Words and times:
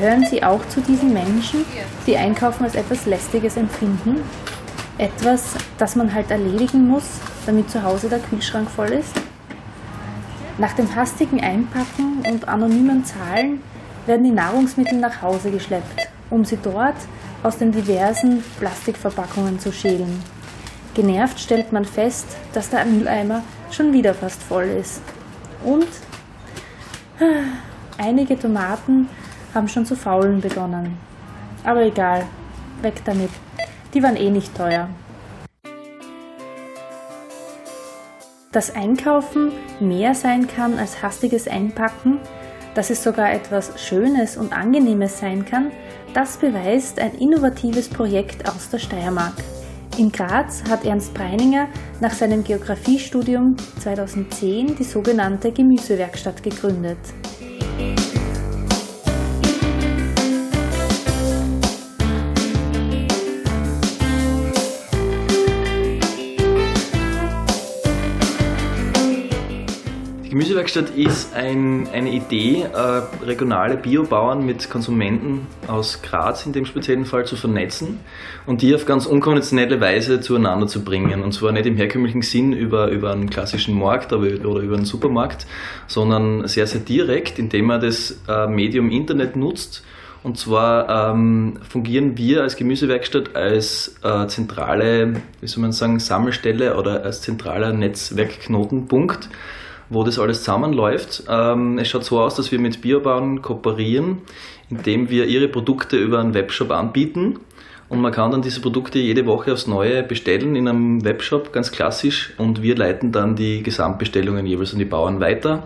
Gehören 0.00 0.24
Sie 0.24 0.42
auch 0.42 0.66
zu 0.68 0.80
diesen 0.80 1.12
Menschen, 1.12 1.66
die 2.06 2.16
Einkaufen 2.16 2.64
als 2.64 2.74
etwas 2.74 3.04
Lästiges 3.04 3.58
empfinden? 3.58 4.22
Etwas, 4.96 5.50
das 5.76 5.94
man 5.94 6.14
halt 6.14 6.30
erledigen 6.30 6.88
muss, 6.88 7.04
damit 7.44 7.70
zu 7.70 7.82
Hause 7.82 8.08
der 8.08 8.20
Kühlschrank 8.20 8.70
voll 8.70 8.92
ist? 8.92 9.12
Nach 10.56 10.72
dem 10.72 10.96
hastigen 10.96 11.42
Einpacken 11.42 12.22
und 12.30 12.48
anonymen 12.48 13.04
Zahlen 13.04 13.60
werden 14.06 14.24
die 14.24 14.30
Nahrungsmittel 14.30 14.98
nach 14.98 15.20
Hause 15.20 15.50
geschleppt, 15.50 16.08
um 16.30 16.46
sie 16.46 16.58
dort 16.62 16.96
aus 17.42 17.58
den 17.58 17.70
diversen 17.70 18.42
Plastikverpackungen 18.58 19.60
zu 19.60 19.70
schälen. 19.70 20.22
Genervt 20.94 21.38
stellt 21.38 21.72
man 21.72 21.84
fest, 21.84 22.38
dass 22.54 22.70
der 22.70 22.86
Mülleimer 22.86 23.42
schon 23.70 23.92
wieder 23.92 24.14
fast 24.14 24.42
voll 24.42 24.64
ist. 24.64 25.02
Und 25.62 25.88
äh, 27.18 27.42
einige 27.98 28.38
Tomaten 28.38 29.06
haben 29.54 29.68
schon 29.68 29.86
zu 29.86 29.96
faulen 29.96 30.40
begonnen. 30.40 30.96
Aber 31.64 31.82
egal, 31.82 32.24
weg 32.82 33.02
damit. 33.04 33.30
Die 33.94 34.02
waren 34.02 34.16
eh 34.16 34.30
nicht 34.30 34.56
teuer. 34.56 34.88
Dass 38.52 38.74
Einkaufen 38.74 39.52
mehr 39.78 40.14
sein 40.14 40.48
kann 40.48 40.78
als 40.78 41.02
hastiges 41.02 41.46
Einpacken, 41.46 42.18
dass 42.74 42.90
es 42.90 43.02
sogar 43.02 43.32
etwas 43.32 43.80
Schönes 43.80 44.36
und 44.36 44.52
Angenehmes 44.52 45.18
sein 45.18 45.44
kann, 45.44 45.70
das 46.14 46.36
beweist 46.36 46.98
ein 46.98 47.14
innovatives 47.14 47.88
Projekt 47.88 48.48
aus 48.48 48.70
der 48.70 48.78
Steiermark. 48.78 49.34
In 49.98 50.10
Graz 50.10 50.62
hat 50.68 50.84
Ernst 50.84 51.14
Breininger 51.14 51.68
nach 52.00 52.12
seinem 52.12 52.42
Geografiestudium 52.42 53.56
2010 53.80 54.76
die 54.76 54.84
sogenannte 54.84 55.52
Gemüsewerkstatt 55.52 56.42
gegründet. 56.42 56.98
Gemüsewerkstatt 70.40 70.88
ist 70.96 71.34
ein, 71.34 71.86
eine 71.92 72.10
Idee, 72.12 72.62
äh, 72.62 73.26
regionale 73.26 73.76
Biobauern 73.76 74.46
mit 74.46 74.70
Konsumenten 74.70 75.46
aus 75.66 76.00
Graz 76.00 76.46
in 76.46 76.54
dem 76.54 76.64
speziellen 76.64 77.04
Fall 77.04 77.26
zu 77.26 77.36
vernetzen 77.36 78.00
und 78.46 78.62
die 78.62 78.74
auf 78.74 78.86
ganz 78.86 79.04
unkonventionelle 79.04 79.82
Weise 79.82 80.22
zueinander 80.22 80.66
zu 80.66 80.82
bringen. 80.82 81.22
Und 81.22 81.32
zwar 81.32 81.52
nicht 81.52 81.66
im 81.66 81.76
herkömmlichen 81.76 82.22
Sinn 82.22 82.54
über, 82.54 82.88
über 82.88 83.12
einen 83.12 83.28
klassischen 83.28 83.78
Markt 83.78 84.14
oder 84.14 84.30
über 84.30 84.76
einen 84.76 84.86
Supermarkt, 84.86 85.46
sondern 85.86 86.48
sehr, 86.48 86.66
sehr 86.66 86.80
direkt, 86.80 87.38
indem 87.38 87.66
man 87.66 87.82
das 87.82 88.18
äh, 88.26 88.46
Medium 88.46 88.90
Internet 88.90 89.36
nutzt. 89.36 89.84
Und 90.22 90.38
zwar 90.38 91.12
ähm, 91.12 91.58
fungieren 91.68 92.16
wir 92.16 92.44
als 92.44 92.56
Gemüsewerkstatt 92.56 93.36
als 93.36 93.94
äh, 94.02 94.26
zentrale, 94.26 95.20
wie 95.42 95.46
soll 95.46 95.60
man 95.60 95.72
sagen, 95.72 95.98
Sammelstelle 95.98 96.78
oder 96.78 97.04
als 97.04 97.20
zentraler 97.20 97.74
Netzwerkknotenpunkt 97.74 99.28
wo 99.90 100.04
das 100.04 100.18
alles 100.18 100.38
zusammenläuft. 100.38 101.24
Ähm, 101.28 101.78
es 101.78 101.88
schaut 101.88 102.04
so 102.04 102.20
aus, 102.20 102.36
dass 102.36 102.50
wir 102.50 102.58
mit 102.58 102.80
Biobauern 102.80 103.42
kooperieren, 103.42 104.18
indem 104.70 105.10
wir 105.10 105.26
ihre 105.26 105.48
Produkte 105.48 105.96
über 105.96 106.20
einen 106.20 106.32
Webshop 106.32 106.70
anbieten. 106.70 107.40
Und 107.88 108.00
man 108.00 108.12
kann 108.12 108.30
dann 108.30 108.40
diese 108.40 108.60
Produkte 108.60 109.00
jede 109.00 109.26
Woche 109.26 109.52
aufs 109.52 109.66
Neue 109.66 110.04
bestellen 110.04 110.54
in 110.54 110.68
einem 110.68 111.04
Webshop, 111.04 111.52
ganz 111.52 111.72
klassisch. 111.72 112.32
Und 112.38 112.62
wir 112.62 112.76
leiten 112.76 113.10
dann 113.10 113.34
die 113.34 113.64
Gesamtbestellungen 113.64 114.46
jeweils 114.46 114.72
an 114.72 114.78
die 114.78 114.84
Bauern 114.84 115.18
weiter. 115.18 115.64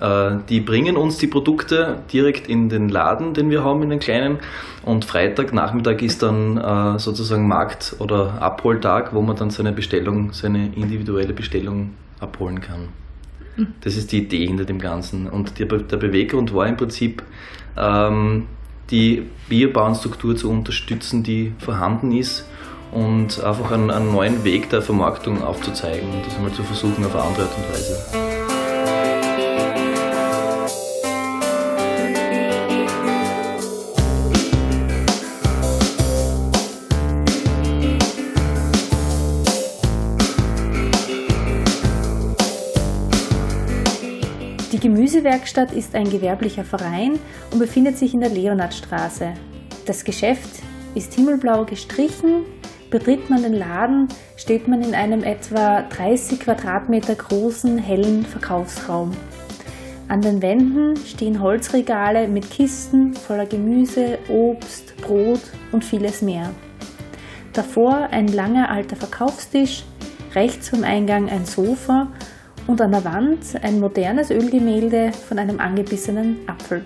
Äh, 0.00 0.38
die 0.48 0.60
bringen 0.60 0.96
uns 0.96 1.18
die 1.18 1.26
Produkte 1.26 2.02
direkt 2.10 2.48
in 2.48 2.70
den 2.70 2.88
Laden, 2.88 3.34
den 3.34 3.50
wir 3.50 3.62
haben, 3.62 3.82
in 3.82 3.90
den 3.90 3.98
kleinen. 3.98 4.38
Und 4.82 5.04
Freitagnachmittag 5.04 6.00
ist 6.00 6.22
dann 6.22 6.56
äh, 6.56 6.98
sozusagen 6.98 7.46
Markt- 7.46 7.96
oder 7.98 8.40
Abholtag, 8.40 9.14
wo 9.14 9.20
man 9.20 9.36
dann 9.36 9.50
seine 9.50 9.72
Bestellung, 9.72 10.32
seine 10.32 10.72
individuelle 10.74 11.34
Bestellung 11.34 11.90
abholen 12.20 12.62
kann. 12.62 12.88
Das 13.82 13.96
ist 13.96 14.12
die 14.12 14.18
Idee 14.18 14.46
hinter 14.46 14.64
dem 14.64 14.78
Ganzen. 14.78 15.28
Und 15.28 15.58
der, 15.58 15.66
der 15.66 15.96
Beweggrund 15.96 16.54
war 16.54 16.66
im 16.66 16.76
Prinzip, 16.76 17.22
ähm, 17.76 18.46
die 18.90 19.22
Biobauernstruktur 19.48 20.36
zu 20.36 20.50
unterstützen, 20.50 21.22
die 21.22 21.52
vorhanden 21.58 22.12
ist 22.12 22.44
und 22.92 23.42
einfach 23.42 23.70
einen, 23.70 23.90
einen, 23.90 24.12
neuen 24.12 24.42
Weg 24.44 24.68
der 24.70 24.82
Vermarktung 24.82 25.42
aufzuzeigen 25.42 26.10
und 26.10 26.26
das 26.26 26.36
einmal 26.36 26.52
zu 26.52 26.62
versuchen 26.64 27.04
auf 27.04 27.14
eine 27.14 27.24
andere 27.24 27.44
Art 27.44 27.56
und 27.56 27.68
Weise. 27.72 28.29
Die 44.72 44.78
Gemüsewerkstatt 44.78 45.72
ist 45.72 45.96
ein 45.96 46.08
gewerblicher 46.08 46.62
Verein 46.62 47.18
und 47.50 47.58
befindet 47.58 47.98
sich 47.98 48.14
in 48.14 48.20
der 48.20 48.30
Leonardstraße. 48.30 49.32
Das 49.84 50.04
Geschäft 50.04 50.62
ist 50.94 51.12
himmelblau 51.14 51.64
gestrichen. 51.64 52.44
Betritt 52.88 53.30
man 53.30 53.42
den 53.42 53.54
Laden, 53.54 54.06
steht 54.36 54.68
man 54.68 54.80
in 54.82 54.94
einem 54.94 55.24
etwa 55.24 55.82
30 55.82 56.38
Quadratmeter 56.38 57.16
großen, 57.16 57.78
hellen 57.78 58.24
Verkaufsraum. 58.24 59.10
An 60.06 60.22
den 60.22 60.40
Wänden 60.40 60.96
stehen 60.98 61.40
Holzregale 61.40 62.28
mit 62.28 62.48
Kisten 62.48 63.14
voller 63.14 63.46
Gemüse, 63.46 64.18
Obst, 64.28 64.96
Brot 64.98 65.42
und 65.72 65.84
vieles 65.84 66.22
mehr. 66.22 66.50
Davor 67.54 68.08
ein 68.12 68.28
langer 68.28 68.70
alter 68.70 68.94
Verkaufstisch, 68.94 69.84
rechts 70.36 70.68
vom 70.68 70.84
Eingang 70.84 71.28
ein 71.28 71.44
Sofa 71.44 72.06
und 72.70 72.80
an 72.80 72.92
der 72.92 73.04
Wand 73.04 73.40
ein 73.62 73.80
modernes 73.80 74.30
Ölgemälde 74.30 75.10
von 75.28 75.40
einem 75.40 75.58
angebissenen 75.58 76.36
Apfel. 76.46 76.84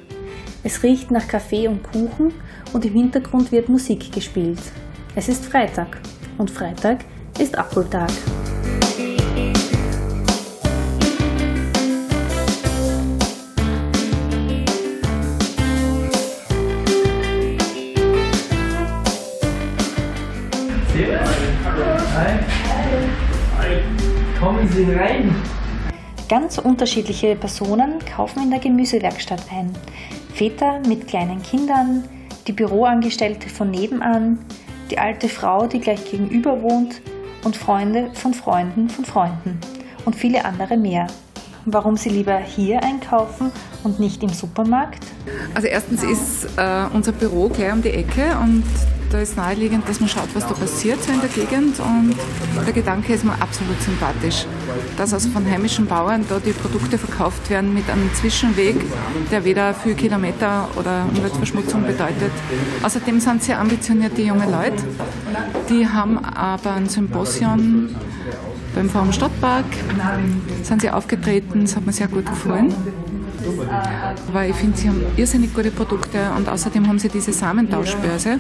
Es 0.63 0.83
riecht 0.83 1.11
nach 1.11 1.29
Kaffee 1.29 1.69
und 1.69 1.83
Kuchen 1.83 2.33
und 2.73 2.87
im 2.87 2.95
Hintergrund 2.95 3.53
wird 3.53 3.69
Musik 3.69 4.11
gespielt. 4.11 4.61
Es 5.15 5.29
ist 5.29 5.45
Freitag 5.45 5.99
und 6.39 6.51
Freitag 6.51 7.05
ist 7.39 7.59
Abholtag. 7.59 8.11
Kommen 24.41 24.69
Sie 24.69 24.93
rein. 24.93 25.35
Ganz 26.35 26.59
unterschiedliche 26.59 27.37
Personen 27.37 28.01
kaufen 28.13 28.43
in 28.43 28.51
der 28.51 28.59
Gemüsewerkstatt 28.59 29.41
ein. 29.53 29.71
Väter 30.35 30.81
mit 30.81 31.07
kleinen 31.07 31.41
Kindern, 31.45 32.09
die 32.49 32.53
Büroangestellte 32.53 33.49
von 33.49 33.71
nebenan, 33.71 34.41
die 34.91 34.99
alte 34.99 35.29
Frau, 35.29 35.69
die 35.69 35.79
gleich 35.79 36.11
gegenüber 36.11 36.61
wohnt 36.61 37.03
und 37.45 37.57
Freunde 37.57 38.11
von 38.15 38.35
Freunden 38.35 38.89
von 38.89 39.05
Freunden 39.05 39.61
und 40.07 40.17
viele 40.17 40.45
andere 40.45 40.77
mehr. 40.77 41.07
Warum 41.67 41.97
sie 41.97 42.09
lieber 42.09 42.39
hier 42.39 42.83
einkaufen 42.83 43.53
und 43.85 44.01
nicht 44.01 44.21
im 44.25 44.31
Supermarkt? 44.31 45.05
Also 45.55 45.69
erstens 45.69 46.03
ist 46.03 46.47
äh, 46.57 46.87
unser 46.93 47.13
Büro 47.13 47.49
gleich 47.49 47.73
um 47.73 47.81
die 47.81 47.91
Ecke 47.91 48.37
und 48.43 48.65
da 49.15 49.21
ist 49.21 49.37
naheliegend, 49.37 49.89
dass 49.89 50.01
man 50.01 50.09
schaut, 50.09 50.29
was 50.35 50.45
da 50.45 50.55
passiert 50.55 51.01
so 51.01 51.13
in 51.13 51.21
der 51.21 51.29
Gegend 51.29 51.79
und 51.79 52.17
der 52.67 52.73
Gedanke 52.73 53.15
ist 53.15 53.25
mir 53.25 53.41
absolut 53.41 53.81
sympathisch. 53.81 54.45
Dass 54.97 55.15
also 55.15 55.29
von 55.29 55.49
heimischen 55.49 55.87
Bauern 55.87 56.25
da 56.29 56.41
die 56.41 56.51
Produkte 56.51 56.99
verkauft 56.99 57.49
werden 57.49 57.73
mit 57.73 57.89
einem 57.89 58.13
Zwischenweg, 58.15 58.75
der 59.31 59.45
weder 59.45 59.73
viel 59.73 59.95
Kilometer 59.95 60.69
oder 60.75 61.07
Umweltverschmutzung 61.15 61.83
bedeutet. 61.83 62.33
Außerdem 62.83 63.21
sind 63.21 63.45
sehr 63.45 63.61
ambitionierte 63.61 64.21
junge 64.21 64.47
Leute. 64.47 64.83
Die 65.71 65.89
haben 65.89 66.19
aber 66.19 66.73
ein 66.73 66.89
Symposion 66.89 67.95
beim 68.75 68.91
Forum 68.91 69.13
Stadtpark, 69.13 69.67
sind 70.65 70.81
sie 70.81 70.91
aufgetreten, 70.91 71.61
das 71.61 71.77
hat 71.77 71.87
mir 71.87 71.93
sehr 71.93 72.09
gut 72.09 72.27
gefallen 72.27 72.75
weil 74.33 74.51
ich 74.51 74.57
finde, 74.57 74.77
sie 74.77 74.89
haben 74.89 75.03
irrsinnig 75.17 75.55
gute 75.55 75.71
Produkte 75.71 76.19
und 76.37 76.49
außerdem 76.49 76.87
haben 76.87 76.99
sie 76.99 77.09
diese 77.09 77.33
Samentauschbörse, 77.33 78.39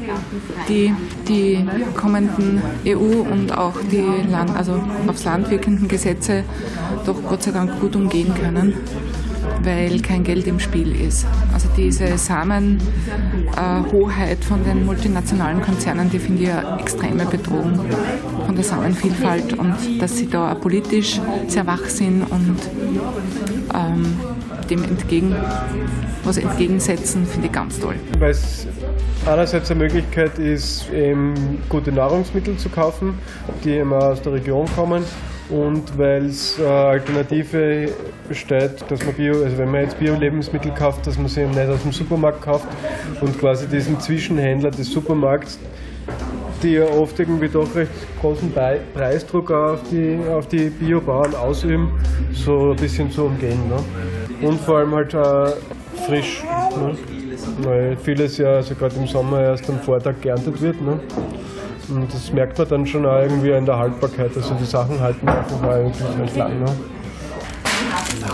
die 0.69 0.95
die 1.29 1.67
kommenden 1.97 2.62
EU- 2.87 3.23
und 3.31 3.56
auch 3.56 3.75
die 3.91 4.31
Land, 4.31 4.55
also 4.56 4.83
aufs 5.06 5.25
Land 5.25 5.51
wirkenden 5.51 5.89
Gesetze 5.89 6.45
doch 7.06 7.17
Gott 7.29 7.43
sei 7.43 7.51
Dank 7.51 7.81
gut 7.81 7.97
umgehen 7.97 8.33
können. 8.35 8.75
Weil 9.62 10.01
kein 10.01 10.25
Geld 10.25 10.47
im 10.47 10.59
Spiel 10.61 10.95
ist. 11.01 11.27
Also 11.53 11.69
diese 11.77 12.17
Samenhoheit 12.19 12.83
von 14.45 14.65
den 14.65 14.87
multinationalen 14.87 15.61
Konzernen, 15.62 16.11
die 16.11 16.19
finde 16.19 16.43
ich 16.43 16.51
eine 16.51 16.81
extreme 16.81 17.25
Bedrohung 17.27 17.81
von 18.47 18.55
der 18.55 18.65
Samenvielfalt 18.65 19.53
und 19.59 19.75
dass 20.01 20.17
sie 20.17 20.29
da 20.29 20.55
politisch 20.55 21.21
sehr 21.49 21.67
wach 21.67 21.85
sind 21.87 22.23
und 22.23 22.56
ähm, 23.75 24.17
dem 24.71 24.85
entgegen, 24.85 25.35
was 26.25 26.39
entgegensetzen, 26.39 27.27
finde 27.27 27.49
ich 27.49 27.53
ganz 27.53 27.79
toll. 27.79 27.97
Weil 28.19 28.31
es 28.31 28.67
einerseits 29.27 29.71
eine 29.71 29.81
Möglichkeit 29.81 30.39
ist, 30.39 30.91
eben 30.91 31.59
gute 31.69 31.93
Nahrungsmittel 31.93 32.56
zu 32.56 32.71
kaufen, 32.71 33.19
die 33.62 33.77
immer 33.77 33.99
aus 33.99 34.23
der 34.23 34.33
Region 34.33 34.67
kommen 34.75 35.05
und 35.50 35.99
weil 35.99 36.26
es 36.26 36.58
eine 36.58 36.69
Alternative 36.69 37.91
besteht, 38.29 38.85
dass 38.88 39.05
man 39.05 39.14
Bio, 39.14 39.43
also 39.44 39.58
wenn 39.58 39.70
man 39.70 39.82
jetzt 39.82 39.99
Bio-Lebensmittel 39.99 40.73
kauft, 40.73 41.06
dass 41.06 41.19
man 41.19 41.29
sie 41.29 41.44
nicht 41.44 41.69
aus 41.69 41.82
dem 41.82 41.93
Supermarkt 41.93 42.43
kauft 42.43 42.67
und 43.20 43.38
quasi 43.38 43.67
diesen 43.67 44.00
Zwischenhändler 44.00 44.70
des 44.70 44.91
Supermarkts, 44.91 45.58
die 46.62 46.75
ja 46.75 46.85
oft 46.85 47.19
irgendwie 47.19 47.49
doch 47.49 47.75
recht 47.75 47.91
großen 48.20 48.52
Preisdruck 48.94 49.50
auf 49.50 49.81
die, 49.91 50.19
auf 50.31 50.49
die 50.49 50.70
Biobauern 50.70 51.35
ausüben, 51.35 51.93
so 52.32 52.70
ein 52.70 52.76
bisschen 52.76 53.11
zu 53.11 53.25
umgehen. 53.25 53.61
Ne? 53.69 54.49
Und 54.49 54.61
vor 54.61 54.79
allem 54.79 54.94
halt 54.94 55.12
äh, 55.12 55.52
frisch, 56.06 56.43
ne? 56.43 56.96
weil 57.62 57.96
vieles 57.99 58.38
ja 58.38 58.55
also 58.55 58.75
gerade 58.75 58.96
im 58.96 59.06
Sommer 59.06 59.43
erst 59.43 59.69
am 59.69 59.79
Vortag 59.81 60.14
geerntet 60.23 60.61
wird. 60.62 60.81
Ne? 60.81 61.00
Und 61.88 62.12
das 62.12 62.32
merkt 62.32 62.58
man 62.58 62.69
dann 62.69 62.86
schon 62.86 63.04
auch 63.04 63.20
irgendwie 63.20 63.50
in 63.50 63.66
der 63.66 63.78
Haltbarkeit. 63.78 64.31
Also 64.36 64.54
die 64.54 64.64
Sachen 64.64 64.98
halten 65.00 65.28
einfach 65.28 65.62
eigentlich 65.62 66.19
recht 66.19 66.36
lang. 66.36 66.60
Ne? 66.60 66.72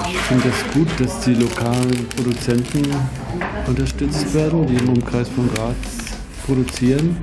Ich 0.08 0.19
finde 0.19 0.49
es 0.49 0.75
gut, 0.75 0.88
dass 1.00 1.20
die 1.20 1.35
lokalen 1.35 2.06
Produzenten 2.14 2.87
unterstützt 3.67 4.32
werden, 4.35 4.67
die 4.67 4.76
im 4.76 4.88
Umkreis 4.91 5.29
von 5.29 5.49
Graz 5.52 5.75
produzieren. 6.47 7.17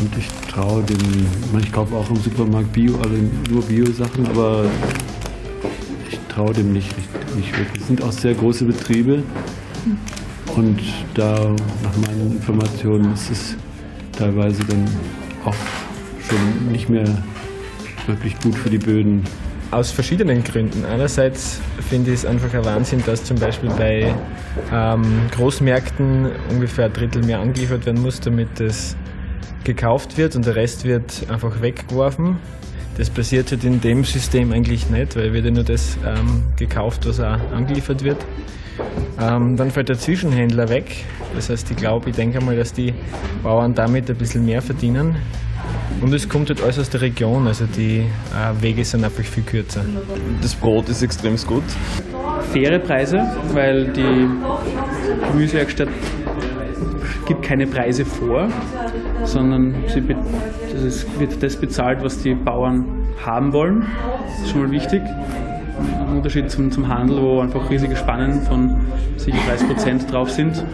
Und 0.00 0.18
ich 0.18 0.28
traue 0.50 0.82
dem, 0.82 1.26
ich 1.60 1.72
kaufe 1.72 1.94
auch 1.94 2.10
im 2.10 2.16
Supermarkt 2.16 2.72
Bio, 2.72 2.96
also 2.96 3.14
nur 3.50 3.62
Bio-Sachen, 3.62 4.26
aber 4.26 4.64
ich 6.10 6.18
traue 6.28 6.52
dem 6.52 6.72
nicht, 6.72 6.92
nicht 7.36 7.56
wirklich. 7.56 7.82
Es 7.82 7.86
sind 7.86 8.02
auch 8.02 8.12
sehr 8.12 8.34
große 8.34 8.64
Betriebe 8.64 9.22
und 10.56 10.80
da, 11.14 11.54
nach 11.82 11.96
meinen 12.08 12.32
Informationen, 12.32 13.14
ist 13.14 13.30
es 13.30 13.56
teilweise 14.16 14.64
dann 14.64 14.84
auch 15.44 15.54
schon 16.28 16.72
nicht 16.72 16.88
mehr 16.88 17.06
wirklich 18.06 18.38
gut 18.40 18.54
für 18.54 18.70
die 18.70 18.78
Böden. 18.78 19.24
Aus 19.70 19.90
verschiedenen 19.90 20.44
Gründen. 20.44 20.84
Einerseits 20.84 21.60
finde 21.88 22.12
ich 22.12 22.20
es 22.20 22.26
einfach 22.26 22.52
ein 22.54 22.64
Wahnsinn, 22.64 23.02
dass 23.06 23.24
zum 23.24 23.38
Beispiel 23.38 23.70
bei 23.70 24.14
ähm, 24.72 25.22
Großmärkten 25.32 26.30
ungefähr 26.50 26.86
ein 26.86 26.92
Drittel 26.92 27.24
mehr 27.24 27.40
angeliefert 27.40 27.86
werden 27.86 28.00
muss, 28.02 28.20
damit 28.20 28.48
das 28.58 28.96
gekauft 29.64 30.16
wird 30.16 30.36
und 30.36 30.46
der 30.46 30.54
Rest 30.54 30.84
wird 30.84 31.26
einfach 31.28 31.60
weggeworfen. 31.60 32.36
Das 32.96 33.10
passiert 33.10 33.50
halt 33.50 33.64
in 33.64 33.80
dem 33.80 34.04
System 34.04 34.52
eigentlich 34.52 34.88
nicht, 34.88 35.16
weil 35.16 35.32
wird 35.32 35.46
ja 35.46 35.50
nur 35.50 35.64
das 35.64 35.98
ähm, 36.06 36.44
gekauft, 36.56 37.06
was 37.06 37.18
auch 37.18 37.38
angeliefert 37.52 38.04
wird. 38.04 38.18
Ähm, 39.20 39.56
dann 39.56 39.70
fällt 39.70 39.88
der 39.88 39.98
Zwischenhändler 39.98 40.68
weg. 40.68 41.04
Das 41.34 41.50
heißt, 41.50 41.70
ich 41.70 41.76
glaube, 41.76 42.10
ich 42.10 42.16
denke 42.16 42.40
mal, 42.40 42.56
dass 42.56 42.72
die 42.72 42.94
Bauern 43.42 43.74
damit 43.74 44.08
ein 44.10 44.16
bisschen 44.16 44.44
mehr 44.44 44.62
verdienen. 44.62 45.16
Und 46.00 46.12
es 46.12 46.28
kommt 46.28 46.48
halt 46.48 46.62
alles 46.62 46.78
aus 46.78 46.90
der 46.90 47.00
Region, 47.00 47.46
also 47.46 47.66
die 47.66 48.00
äh, 48.00 48.62
Wege 48.62 48.84
sind 48.84 49.04
einfach 49.04 49.22
viel 49.24 49.42
kürzer. 49.42 49.84
Das 50.42 50.54
Brot 50.54 50.88
ist 50.88 51.02
extrem 51.02 51.36
gut. 51.46 51.62
Faire 52.52 52.78
Preise, 52.78 53.18
weil 53.52 53.92
die 53.92 54.28
Gemüsewerkstatt 55.30 55.88
gibt 57.26 57.42
keine 57.42 57.66
Preise 57.66 58.04
vor, 58.04 58.48
sondern 59.24 59.74
das 60.84 61.06
wird 61.18 61.42
das 61.42 61.56
bezahlt, 61.56 62.02
was 62.02 62.18
die 62.22 62.34
Bauern 62.34 62.84
haben 63.24 63.52
wollen. 63.52 63.86
Das 64.26 64.46
ist 64.46 64.50
schon 64.50 64.62
mal 64.62 64.70
wichtig. 64.70 65.02
Im 66.08 66.16
Unterschied 66.18 66.50
zum, 66.50 66.70
zum 66.70 66.88
Handel, 66.88 67.20
wo 67.20 67.40
einfach 67.40 67.68
riesige 67.68 67.96
Spannen 67.96 68.42
von 68.42 68.76
sicher 69.16 69.38
30 69.48 69.68
Prozent 69.68 70.12
drauf 70.12 70.30
sind, 70.30 70.64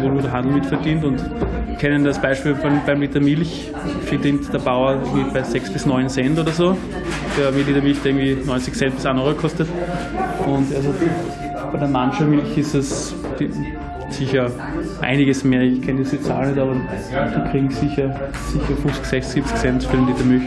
wo 0.00 0.08
nur 0.08 0.22
der 0.22 0.32
Handel 0.32 0.54
mitverdient. 0.54 1.04
Und 1.04 1.22
wir 1.66 1.76
kennen 1.76 2.04
das 2.04 2.20
Beispiel 2.20 2.54
von, 2.54 2.80
beim 2.86 3.00
Liter 3.00 3.20
Milch, 3.20 3.70
verdient 4.04 4.52
der 4.52 4.58
Bauer 4.58 4.96
bei 5.32 5.42
6 5.42 5.72
bis 5.72 5.86
9 5.86 6.08
Cent 6.08 6.38
oder 6.38 6.52
so, 6.52 6.76
der 7.38 7.50
Liter 7.50 7.82
Milch 7.82 7.98
irgendwie 8.04 8.38
90 8.44 8.74
Cent 8.74 8.94
bis 8.96 9.04
1 9.04 9.20
Euro 9.20 9.34
kostet. 9.34 9.68
Und 10.46 10.74
also 10.74 10.94
bei 11.72 11.78
der 11.78 11.88
Mancha 11.88 12.24
Milch 12.24 12.56
ist 12.56 12.74
es 12.74 13.14
sicher 14.10 14.50
einiges 15.00 15.44
mehr. 15.44 15.62
Ich 15.62 15.82
kenne 15.82 16.02
diese 16.02 16.20
Zahl 16.20 16.48
nicht, 16.48 16.58
aber 16.58 16.74
die 16.74 17.50
kriegen 17.50 17.70
sicher, 17.70 18.30
sicher 18.50 18.76
50, 18.82 19.04
60, 19.04 19.44
70 19.44 19.56
Cent 19.56 19.84
für 19.84 19.96
einen 19.96 20.06
Liter 20.06 20.24
Milch. 20.24 20.42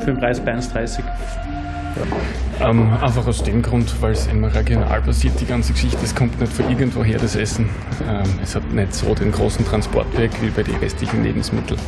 Für 0.00 0.06
den 0.12 0.18
Preis 0.18 0.40
bei 0.40 0.54
1,30. 0.54 1.00
Ja. 1.00 2.68
Ähm, 2.68 2.92
einfach 3.00 3.26
aus 3.26 3.42
dem 3.42 3.62
Grund, 3.62 4.00
weil 4.00 4.12
es 4.12 4.26
immer 4.26 4.54
regional 4.54 5.00
passiert, 5.02 5.40
die 5.40 5.46
ganze 5.46 5.72
Geschichte. 5.72 5.98
Es 6.02 6.14
kommt 6.14 6.38
nicht 6.40 6.52
von 6.52 6.68
irgendwoher 6.70 7.18
das 7.18 7.34
Essen. 7.34 7.68
Ähm, 8.08 8.22
es 8.42 8.54
hat 8.54 8.72
nicht 8.72 8.94
so 8.94 9.14
den 9.14 9.32
großen 9.32 9.64
Transportweg 9.66 10.30
wie 10.40 10.50
bei 10.50 10.62
den 10.62 10.76
restlichen 10.76 11.24
Lebensmitteln. 11.24 11.80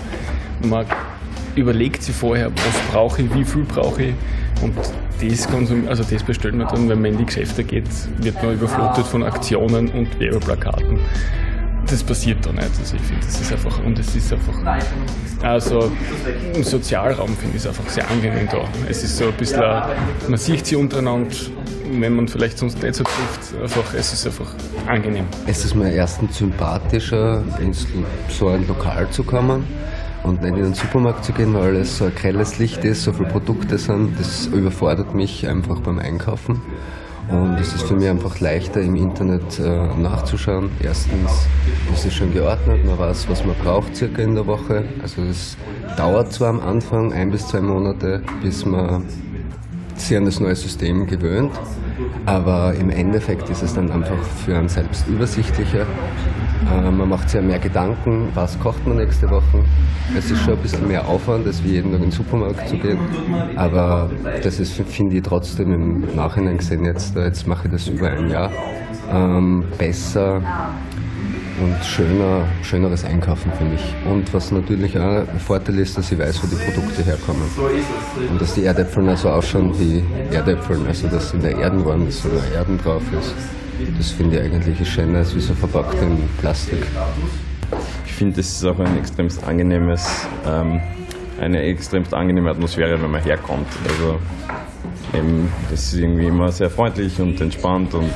Man 0.63 0.87
überlegt 1.55 2.03
sich 2.03 2.15
vorher, 2.15 2.51
was 2.51 2.93
brauche 2.93 3.23
ich, 3.23 3.35
wie 3.35 3.45
viel 3.45 3.63
brauche 3.63 4.03
ich 4.03 4.15
und 4.63 4.75
das, 5.31 5.49
konsum 5.49 5.89
also 5.89 6.05
das 6.05 6.23
bestellt 6.23 6.55
man 6.55 6.69
dann, 6.69 6.89
wenn 6.89 7.01
man 7.01 7.13
in 7.13 7.19
die 7.19 7.27
Geschäfte 7.27 7.65
geht, 7.65 7.89
wird 8.19 8.43
man 8.43 8.55
überflutet 8.55 9.07
von 9.07 9.23
Aktionen 9.23 9.89
und 9.91 10.19
Werbeplakaten. 10.19 10.99
Das 11.87 12.03
passiert 12.03 12.45
da 12.47 12.53
nicht. 12.53 12.71
Also 12.79 12.97
ich 12.97 13.03
finde, 13.03 13.27
das 13.27 13.41
ist 13.41 13.53
einfach, 13.53 13.85
und 13.85 13.99
es 13.99 14.17
ist 14.17 14.33
einfach, 14.33 14.55
also 15.43 15.93
im 16.55 16.63
Sozialraum 16.63 17.37
finde 17.37 17.57
ich 17.57 17.63
es 17.63 17.67
einfach 17.67 17.89
sehr 17.89 18.11
angenehm 18.11 18.49
da. 18.51 18.65
Es 18.89 19.05
ist 19.05 19.19
so 19.19 19.27
ein 19.27 19.33
bisschen, 19.35 19.61
man 19.61 20.39
sieht 20.39 20.67
sie 20.67 20.77
untereinander, 20.77 21.35
wenn 21.93 22.17
man 22.17 22.27
vielleicht 22.27 22.59
sonst 22.59 22.83
nicht 22.83 22.95
so 22.95 23.05
trifft, 23.05 23.61
einfach, 23.61 23.95
es 23.95 24.13
ist 24.13 24.27
einfach 24.27 24.55
angenehm. 24.87 25.27
Es 25.47 25.65
ist 25.65 25.75
mir 25.75 25.93
erstens 25.93 26.39
sympathischer, 26.39 27.43
in 27.61 27.75
so 28.29 28.49
ein 28.49 28.67
Lokal 28.67 29.09
zu 29.11 29.23
kommen 29.23 29.65
und 30.25 30.43
nicht 30.43 30.57
in 30.57 30.63
den 30.63 30.75
Supermarkt 30.75 31.25
zu 31.25 31.33
gehen, 31.33 31.55
weil 31.55 31.63
alles 31.63 31.99
so 31.99 32.07
ein 32.07 32.15
grelles 32.15 32.59
Licht 32.59 32.85
ist, 32.85 33.05
so 33.05 33.13
viele 33.13 33.29
Produkte 33.29 33.79
sind, 33.79 34.19
das 34.19 34.47
überfordert 34.47 35.15
mich 35.15 35.47
einfach 35.47 35.81
beim 35.81 35.99
Einkaufen. 35.99 36.61
Und 37.31 37.55
es 37.59 37.75
ist 37.75 37.85
für 37.85 37.95
mich 37.95 38.09
einfach 38.09 38.41
leichter 38.41 38.83
im 38.83 38.97
Internet 38.97 39.59
äh, 39.59 39.87
nachzuschauen. 39.97 40.71
Erstens 40.83 41.47
ist 41.93 42.05
es 42.05 42.13
schon 42.13 42.35
geordnet, 42.35 42.85
man 42.85 42.99
weiß, 42.99 43.29
was 43.31 43.45
man 43.45 43.55
braucht 43.57 43.97
circa 43.97 44.21
in 44.21 44.35
der 44.35 44.47
Woche. 44.47 44.85
Also 45.01 45.23
es 45.23 45.57
dauert 45.97 46.33
zwar 46.33 46.51
am 46.51 46.61
Anfang 46.61 47.13
ein 47.13 47.31
bis 47.31 47.49
zwei 47.49 47.61
Monate, 47.61 48.23
bis 48.43 48.67
man 48.67 49.05
sich 49.97 50.17
an 50.17 50.25
das 50.27 50.41
neue 50.41 50.57
System 50.57 51.07
gewöhnt, 51.07 51.53
aber 52.27 52.75
im 52.75 52.91
Endeffekt 52.91 53.49
ist 53.49 53.63
es 53.63 53.75
dann 53.75 53.91
einfach 53.91 54.21
für 54.45 54.57
einen 54.57 54.69
selbst 54.69 55.07
übersichtlicher 55.07 55.87
äh, 56.71 56.91
man 56.91 57.09
macht 57.09 57.29
sich 57.29 57.41
ja 57.41 57.47
mehr 57.47 57.59
Gedanken, 57.59 58.29
was 58.35 58.59
kocht 58.59 58.87
man 58.87 58.97
nächste 58.97 59.29
Woche. 59.31 59.65
Es 60.17 60.31
ist 60.31 60.43
schon 60.43 60.55
ein 60.55 60.63
bisschen 60.63 60.87
mehr 60.87 61.07
Aufwand, 61.07 61.47
als 61.47 61.63
wie 61.65 61.73
jeden 61.73 61.91
Tag 61.91 62.01
in 62.01 62.07
den 62.07 62.11
Supermarkt 62.11 62.69
zu 62.69 62.77
gehen. 62.77 62.99
Aber 63.57 64.11
das 64.43 64.61
ist, 64.61 64.73
finde 64.73 65.17
ich, 65.17 65.23
trotzdem 65.23 65.73
im 65.73 66.17
Nachhinein 66.17 66.59
gesehen 66.59 66.85
jetzt, 66.85 67.17
äh, 67.17 67.27
jetzt 67.27 67.47
mache 67.47 67.67
ich 67.67 67.73
das 67.73 67.89
über 67.89 68.11
ein 68.11 68.29
Jahr, 68.29 68.51
ähm, 69.11 69.65
besser 69.79 70.41
und 71.63 71.85
schöner, 71.85 72.45
schöneres 72.63 73.05
Einkaufen 73.05 73.53
für 73.53 73.65
mich. 73.65 73.95
Und 74.11 74.33
was 74.35 74.51
natürlich 74.51 74.99
auch 74.99 75.29
ein 75.29 75.39
Vorteil 75.39 75.79
ist, 75.79 75.97
dass 75.97 76.11
ich 76.11 76.19
weiß, 76.19 76.43
wo 76.43 76.49
die 76.49 76.57
Produkte 76.57 77.03
herkommen. 77.05 77.43
Und 78.31 78.41
dass 78.41 78.55
die 78.55 78.65
Erdäpfel 78.65 79.09
also 79.09 79.31
ausschauen 79.31 79.73
wie 79.79 80.03
Erdäpfel, 80.35 80.79
also 80.87 81.09
dass 81.09 81.33
in 81.33 81.43
der 81.43 81.57
Erdenwurm 81.57 82.11
so 82.11 82.29
Erden 82.55 82.79
drauf 82.79 83.03
ist. 83.19 83.35
Das 83.99 84.11
finde 84.11 84.37
ich 84.37 84.43
eigentlich 84.43 84.89
schöner 84.89 85.19
als 85.19 85.35
wie 85.35 85.41
so 85.41 85.55
verpackt 85.55 86.01
in 86.01 86.29
Plastik. 86.41 86.87
Ich 88.07 88.13
finde, 88.13 88.41
es 88.41 88.53
ist 88.53 88.65
auch 88.65 88.79
ein 88.79 88.97
extremst 88.99 89.43
angenehmes, 89.45 90.27
ähm, 90.47 90.81
eine 91.41 91.63
extremst 91.63 92.15
angenehme 92.15 92.51
Atmosphäre, 92.51 93.01
wenn 93.03 93.11
man 93.11 93.23
herkommt. 93.23 93.67
Also 93.89 94.21
eben, 95.13 95.53
das 95.71 95.93
ist 95.93 95.95
irgendwie 95.95 96.27
immer 96.27 96.53
sehr 96.53 96.71
freundlich 96.71 97.21
und 97.21 97.41
entspannt 97.41 97.95
und 97.95 98.13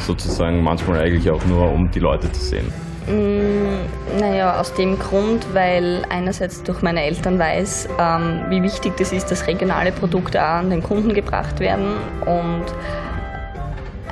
sozusagen 0.00 0.62
manchmal 0.62 1.00
eigentlich 1.00 1.30
auch 1.30 1.44
nur, 1.46 1.70
um 1.70 1.90
die 1.90 2.00
Leute 2.00 2.30
zu 2.32 2.40
sehen. 2.40 2.72
Mm, 3.06 4.20
naja, 4.20 4.60
aus 4.60 4.74
dem 4.74 4.98
Grund, 4.98 5.46
weil 5.54 6.04
einerseits 6.10 6.62
durch 6.62 6.82
meine 6.82 7.02
Eltern 7.02 7.38
weiß, 7.38 7.88
ähm, 7.98 8.42
wie 8.50 8.62
wichtig 8.62 8.96
das 8.98 9.12
ist, 9.12 9.30
dass 9.30 9.46
regionale 9.46 9.92
Produkte 9.92 10.42
auch 10.42 10.56
an 10.56 10.68
den 10.68 10.82
Kunden 10.82 11.14
gebracht 11.14 11.58
werden 11.58 11.94
und 12.26 12.66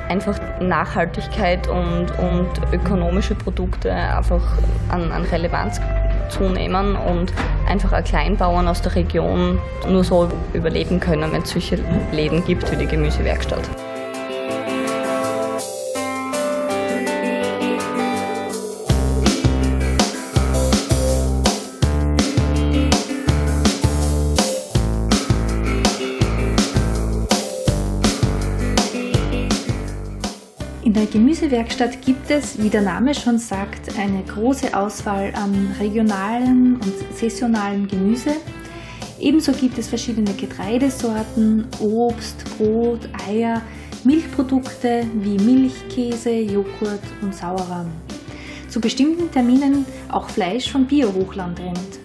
einfach 0.09 0.39
Nachhaltigkeit 0.59 1.67
und, 1.67 2.07
und 2.17 2.49
ökonomische 2.71 3.35
Produkte 3.35 3.91
einfach 3.91 4.41
an, 4.89 5.11
an 5.11 5.23
Relevanz 5.23 5.81
zunehmen 6.29 6.95
und 6.95 7.33
einfach 7.67 7.93
auch 7.93 8.03
Kleinbauern 8.03 8.67
aus 8.67 8.81
der 8.81 8.95
Region 8.95 9.59
nur 9.87 10.03
so 10.03 10.29
überleben 10.53 10.99
können, 10.99 11.31
wenn 11.31 11.41
es 11.41 11.51
solche 11.51 11.79
Läden 12.11 12.43
gibt 12.45 12.69
wie 12.71 12.75
die 12.75 12.87
Gemüsewerkstatt. 12.87 13.69
Der 30.97 31.05
Gemüsewerkstatt 31.05 32.01
gibt 32.01 32.31
es, 32.31 32.59
wie 32.59 32.69
der 32.69 32.81
Name 32.81 33.13
schon 33.13 33.37
sagt, 33.37 33.99
eine 33.99 34.23
große 34.23 34.75
Auswahl 34.75 35.31
an 35.35 35.75
regionalen 35.79 36.77
und 36.77 36.93
saisonalen 37.15 37.87
Gemüse. 37.87 38.31
Ebenso 39.19 39.51
gibt 39.51 39.77
es 39.77 39.89
verschiedene 39.89 40.33
Getreidesorten, 40.33 41.67
Obst, 41.79 42.43
Brot, 42.57 43.07
Eier, 43.29 43.61
Milchprodukte 44.05 45.05
wie 45.21 45.37
Milch, 45.37 45.75
Käse, 45.87 46.31
Joghurt 46.31 47.03
und 47.21 47.35
Sauerrahm. 47.35 47.91
Zu 48.67 48.81
bestimmten 48.81 49.29
Terminen 49.29 49.85
auch 50.09 50.29
Fleisch 50.29 50.71
vom 50.71 50.87
Bio-Hochlandrind. 50.87 51.99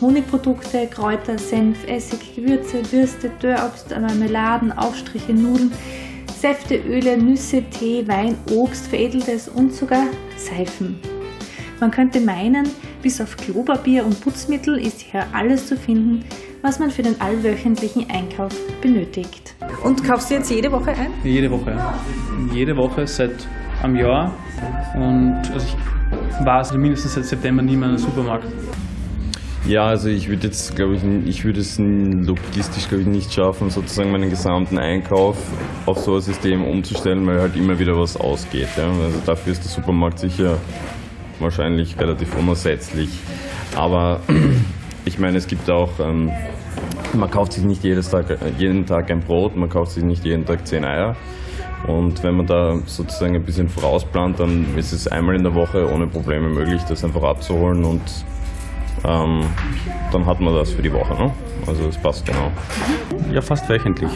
Honigprodukte, 0.00 0.86
Kräuter, 0.86 1.38
Senf, 1.38 1.86
Essig, 1.86 2.34
Gewürze, 2.34 2.90
Würste, 2.90 3.30
Dörrobst, 3.38 3.90
Marmeladen, 3.90 4.72
Aufstriche, 4.72 5.34
Nudeln, 5.34 5.72
Säfte, 6.40 6.76
Öle, 6.76 7.18
Nüsse, 7.18 7.62
Tee, 7.64 8.08
Wein, 8.08 8.34
Obst, 8.50 8.86
veredeltes 8.86 9.46
und 9.46 9.74
sogar 9.74 10.06
Seifen. 10.38 10.98
Man 11.80 11.90
könnte 11.90 12.18
meinen, 12.18 12.66
bis 13.02 13.20
auf 13.20 13.36
Klopapier 13.36 14.06
und 14.06 14.18
Putzmittel 14.22 14.78
ist 14.78 15.02
hier 15.02 15.26
alles 15.34 15.66
zu 15.66 15.76
finden, 15.76 16.24
was 16.62 16.78
man 16.78 16.90
für 16.90 17.02
den 17.02 17.20
allwöchentlichen 17.20 18.08
Einkauf 18.10 18.54
benötigt. 18.80 19.54
Und 19.84 20.02
kaufst 20.02 20.30
du 20.30 20.36
jetzt 20.36 20.50
jede 20.50 20.72
Woche 20.72 20.92
ein? 20.92 21.12
Jede 21.24 21.50
Woche. 21.50 21.76
Jede 22.54 22.74
Woche 22.74 23.06
seit 23.06 23.46
einem 23.82 23.96
Jahr. 23.96 24.34
Und 24.94 25.42
also 25.52 25.66
ich 25.66 26.46
war 26.46 26.56
also 26.56 26.78
mindestens 26.78 27.16
seit 27.16 27.26
September 27.26 27.62
nie 27.62 27.76
mehr 27.76 27.90
in 27.90 27.96
einem 27.96 27.98
Supermarkt. 27.98 28.46
Ja, 29.66 29.86
also 29.86 30.08
ich 30.08 30.28
würde 30.28 30.46
jetzt, 30.46 30.74
glaube 30.74 30.96
ich, 30.96 31.02
ich 31.26 31.44
würde 31.44 31.60
es 31.60 31.78
logistisch, 31.78 32.88
glaube 32.88 33.02
ich, 33.02 33.08
nicht 33.08 33.32
schaffen, 33.32 33.68
sozusagen 33.68 34.10
meinen 34.10 34.30
gesamten 34.30 34.78
Einkauf 34.78 35.36
auf 35.84 35.98
so 35.98 36.14
ein 36.14 36.22
System 36.22 36.64
umzustellen, 36.64 37.26
weil 37.26 37.40
halt 37.40 37.56
immer 37.56 37.78
wieder 37.78 37.96
was 37.98 38.16
ausgeht. 38.16 38.68
Ja? 38.76 38.88
Also 38.88 39.20
dafür 39.26 39.52
ist 39.52 39.62
der 39.62 39.70
Supermarkt 39.70 40.18
sicher 40.18 40.56
wahrscheinlich 41.38 41.98
relativ 41.98 42.36
unersetzlich. 42.36 43.10
Aber 43.76 44.20
ich 45.04 45.18
meine, 45.18 45.36
es 45.36 45.46
gibt 45.46 45.68
auch, 45.68 45.90
ähm, 46.00 46.30
man 47.12 47.30
kauft 47.30 47.52
sich 47.52 47.62
nicht 47.62 47.84
jedes 47.84 48.08
Tag, 48.08 48.38
jeden 48.58 48.86
Tag 48.86 49.10
ein 49.10 49.20
Brot, 49.20 49.56
man 49.56 49.68
kauft 49.68 49.92
sich 49.92 50.04
nicht 50.04 50.24
jeden 50.24 50.46
Tag 50.46 50.66
zehn 50.66 50.84
Eier. 50.84 51.16
Und 51.86 52.22
wenn 52.22 52.36
man 52.36 52.46
da 52.46 52.78
sozusagen 52.86 53.34
ein 53.34 53.44
bisschen 53.44 53.68
vorausplant, 53.68 54.40
dann 54.40 54.66
ist 54.76 54.92
es 54.92 55.06
einmal 55.06 55.34
in 55.34 55.42
der 55.42 55.54
Woche 55.54 55.90
ohne 55.90 56.06
Probleme 56.06 56.48
möglich, 56.48 56.82
das 56.88 57.04
einfach 57.04 57.22
abzuholen 57.22 57.84
und 57.84 58.02
ähm, 59.04 59.42
dann 60.12 60.26
hat 60.26 60.40
man 60.40 60.54
das 60.54 60.70
für 60.70 60.82
die 60.82 60.92
Woche. 60.92 61.14
Ne? 61.14 61.30
Also 61.66 61.88
es 61.88 61.96
passt 61.96 62.26
genau. 62.26 62.50
Ja, 63.32 63.40
fast 63.40 63.68
wöchentlich. 63.68 64.10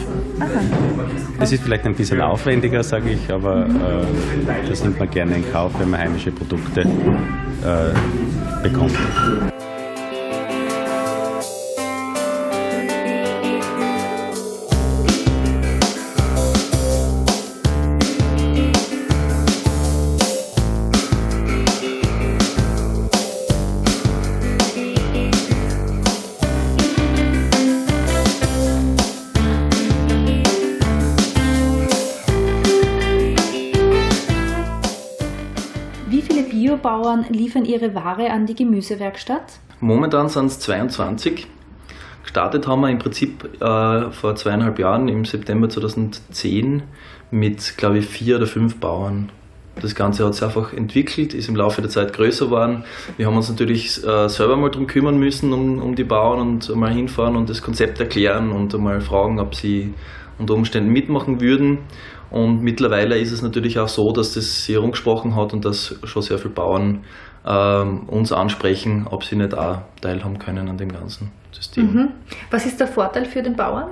Es 1.39 1.51
ist 1.51 1.63
vielleicht 1.63 1.85
ein 1.85 1.95
bisschen 1.95 2.21
aufwendiger, 2.21 2.83
sage 2.83 3.11
ich, 3.11 3.31
aber 3.31 3.65
äh, 3.65 4.67
das 4.67 4.83
nimmt 4.83 4.99
man 4.99 5.09
gerne 5.09 5.35
in 5.35 5.51
Kauf, 5.51 5.71
wenn 5.79 5.89
man 5.89 5.99
heimische 5.99 6.31
Produkte 6.31 6.81
äh, 6.81 8.63
bekommt. 8.63 8.97
Biobauern 37.15 37.25
liefern 37.33 37.65
ihre 37.65 37.95
Ware 37.95 38.31
an 38.31 38.45
die 38.45 38.55
Gemüsewerkstatt? 38.55 39.59
Momentan 39.79 40.29
sind 40.29 40.47
es 40.47 40.59
22. 40.59 41.47
Gestartet 42.23 42.67
haben 42.67 42.81
wir 42.81 42.89
im 42.89 42.99
Prinzip 42.99 43.61
äh, 43.61 44.11
vor 44.11 44.35
zweieinhalb 44.35 44.79
Jahren 44.79 45.07
im 45.07 45.25
September 45.25 45.69
2010 45.69 46.83
mit, 47.31 47.77
glaube 47.77 47.99
ich, 47.99 48.07
vier 48.07 48.37
oder 48.37 48.47
fünf 48.47 48.77
Bauern. 48.77 49.29
Das 49.81 49.93
Ganze 49.93 50.25
hat 50.25 50.33
sich 50.35 50.43
einfach 50.43 50.73
entwickelt, 50.73 51.33
ist 51.33 51.49
im 51.49 51.55
Laufe 51.55 51.81
der 51.81 51.89
Zeit 51.89 52.13
größer 52.13 52.45
geworden. 52.45 52.85
Wir 53.17 53.27
haben 53.27 53.35
uns 53.35 53.49
natürlich 53.49 54.03
äh, 54.05 54.29
selber 54.29 54.55
mal 54.55 54.71
darum 54.71 54.87
kümmern 54.87 55.17
müssen, 55.19 55.51
um, 55.53 55.81
um 55.81 55.95
die 55.95 56.05
Bauern 56.05 56.39
und 56.39 56.75
mal 56.75 56.91
hinfahren 56.91 57.35
und 57.35 57.49
das 57.49 57.61
Konzept 57.61 57.99
erklären 57.99 58.51
und 58.51 58.73
mal 58.79 59.01
fragen, 59.01 59.39
ob 59.39 59.53
sie 59.53 59.93
unter 60.37 60.53
Umständen 60.53 60.91
mitmachen 60.91 61.41
würden. 61.41 61.79
Und 62.29 62.61
mittlerweile 62.61 63.17
ist 63.17 63.31
es 63.31 63.41
natürlich 63.41 63.79
auch 63.79 63.87
so, 63.87 64.11
dass 64.11 64.33
das 64.33 64.65
sich 64.65 64.75
herumgesprochen 64.75 65.35
hat 65.35 65.53
und 65.53 65.63
dass 65.63 65.95
schon 66.03 66.21
sehr 66.21 66.37
viele 66.37 66.53
Bauern 66.53 67.03
ähm, 67.45 68.09
uns 68.09 68.31
ansprechen, 68.31 69.07
ob 69.09 69.23
sie 69.23 69.35
nicht 69.35 69.55
auch 69.55 69.81
teilhaben 70.01 70.39
können 70.39 70.67
an 70.67 70.77
dem 70.77 70.89
ganzen 70.89 71.31
System. 71.51 71.85
Mhm. 71.85 72.13
Was 72.51 72.65
ist 72.65 72.79
der 72.79 72.87
Vorteil 72.87 73.25
für 73.25 73.41
den 73.41 73.55
Bauern? 73.55 73.91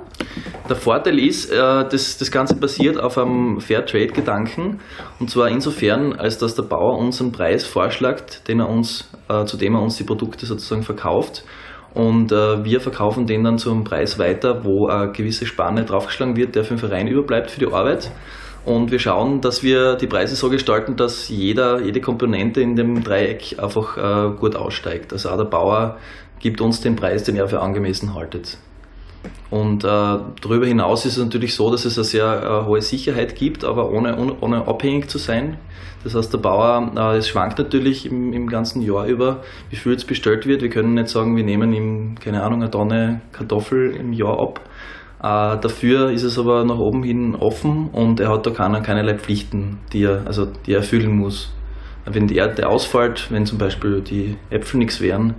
Der 0.68 0.76
Vorteil 0.76 1.18
ist, 1.18 1.50
äh, 1.50 1.56
dass 1.56 2.18
das 2.18 2.30
Ganze 2.30 2.56
basiert 2.56 2.98
auf 2.98 3.16
einem 3.16 3.60
Fairtrade-Gedanken 3.60 4.80
und 5.20 5.30
zwar 5.30 5.48
insofern, 5.48 6.12
als 6.14 6.38
dass 6.38 6.54
der 6.54 6.64
Bauer 6.64 6.98
uns 6.98 7.20
einen 7.20 7.32
Preis 7.32 7.64
vorschlägt, 7.64 8.48
den 8.48 8.60
er 8.60 8.68
uns, 8.68 9.08
äh, 9.28 9.44
zu 9.44 9.56
dem 9.56 9.74
er 9.74 9.82
uns 9.82 9.96
die 9.96 10.04
Produkte 10.04 10.46
sozusagen 10.46 10.82
verkauft 10.82 11.44
und 11.94 12.32
äh, 12.32 12.64
wir 12.64 12.80
verkaufen 12.80 13.26
den 13.26 13.44
dann 13.44 13.58
zu 13.58 13.70
einem 13.70 13.84
Preis 13.84 14.18
weiter, 14.18 14.64
wo 14.64 14.88
eine 14.88 15.12
gewisse 15.12 15.46
Spanne 15.46 15.84
draufgeschlagen 15.84 16.36
wird, 16.36 16.56
der 16.56 16.64
für 16.64 16.74
den 16.74 16.80
Verein 16.80 17.06
überbleibt 17.06 17.52
für 17.52 17.60
die 17.60 17.72
Arbeit. 17.72 18.10
Und 18.64 18.90
wir 18.90 18.98
schauen, 18.98 19.40
dass 19.40 19.62
wir 19.62 19.94
die 19.94 20.06
Preise 20.06 20.34
so 20.36 20.50
gestalten, 20.50 20.96
dass 20.96 21.28
jeder, 21.28 21.80
jede 21.80 22.00
Komponente 22.00 22.60
in 22.62 22.76
dem 22.76 23.04
Dreieck 23.04 23.56
einfach 23.58 23.96
äh, 23.96 24.36
gut 24.36 24.56
aussteigt. 24.56 25.12
Also 25.12 25.30
auch 25.30 25.36
der 25.36 25.44
Bauer 25.44 25.98
gibt 26.40 26.60
uns 26.60 26.80
den 26.80 26.96
Preis, 26.96 27.24
den 27.24 27.36
er 27.36 27.46
für 27.46 27.60
angemessen 27.60 28.14
haltet. 28.14 28.56
Und 29.50 29.84
äh, 29.84 29.86
darüber 29.86 30.66
hinaus 30.66 31.06
ist 31.06 31.16
es 31.16 31.22
natürlich 31.22 31.54
so, 31.54 31.70
dass 31.70 31.84
es 31.84 31.96
eine 31.96 32.04
sehr 32.04 32.42
äh, 32.42 32.66
hohe 32.66 32.82
Sicherheit 32.82 33.36
gibt, 33.36 33.64
aber 33.64 33.90
ohne, 33.90 34.36
ohne 34.40 34.66
abhängig 34.66 35.08
zu 35.08 35.18
sein. 35.18 35.58
Das 36.02 36.14
heißt, 36.14 36.32
der 36.32 36.38
Bauer, 36.38 36.92
äh, 36.96 37.16
es 37.16 37.28
schwankt 37.28 37.58
natürlich 37.58 38.06
im, 38.06 38.32
im, 38.32 38.46
ganzen 38.46 38.82
Jahr 38.82 39.06
über, 39.06 39.42
wie 39.70 39.76
viel 39.76 39.92
jetzt 39.92 40.06
bestellt 40.06 40.46
wird. 40.46 40.60
Wir 40.60 40.68
können 40.68 40.94
nicht 40.94 41.08
sagen, 41.08 41.36
wir 41.36 41.44
nehmen 41.44 41.72
ihm, 41.72 42.14
keine 42.20 42.42
Ahnung, 42.42 42.60
eine 42.60 42.70
Tonne 42.70 43.22
Kartoffel 43.32 43.96
im 43.96 44.12
Jahr 44.12 44.38
ab. 44.38 44.60
Äh, 45.20 45.58
dafür 45.60 46.10
ist 46.10 46.22
es 46.22 46.38
aber 46.38 46.64
nach 46.64 46.78
oben 46.78 47.02
hin 47.02 47.34
offen 47.34 47.88
und 47.90 48.20
er 48.20 48.28
hat 48.28 48.46
da 48.46 48.50
keine, 48.50 48.82
keinerlei 48.82 49.14
Pflichten, 49.14 49.78
die 49.94 50.04
er, 50.04 50.26
also 50.26 50.46
die 50.46 50.72
er 50.72 50.78
erfüllen 50.78 51.16
muss. 51.16 51.50
Wenn 52.04 52.26
die 52.26 52.36
Erde 52.36 52.68
ausfällt, 52.68 53.28
wenn 53.30 53.46
zum 53.46 53.56
Beispiel 53.56 54.02
die 54.02 54.36
Äpfel 54.50 54.76
nichts 54.76 55.00
wären, 55.00 55.34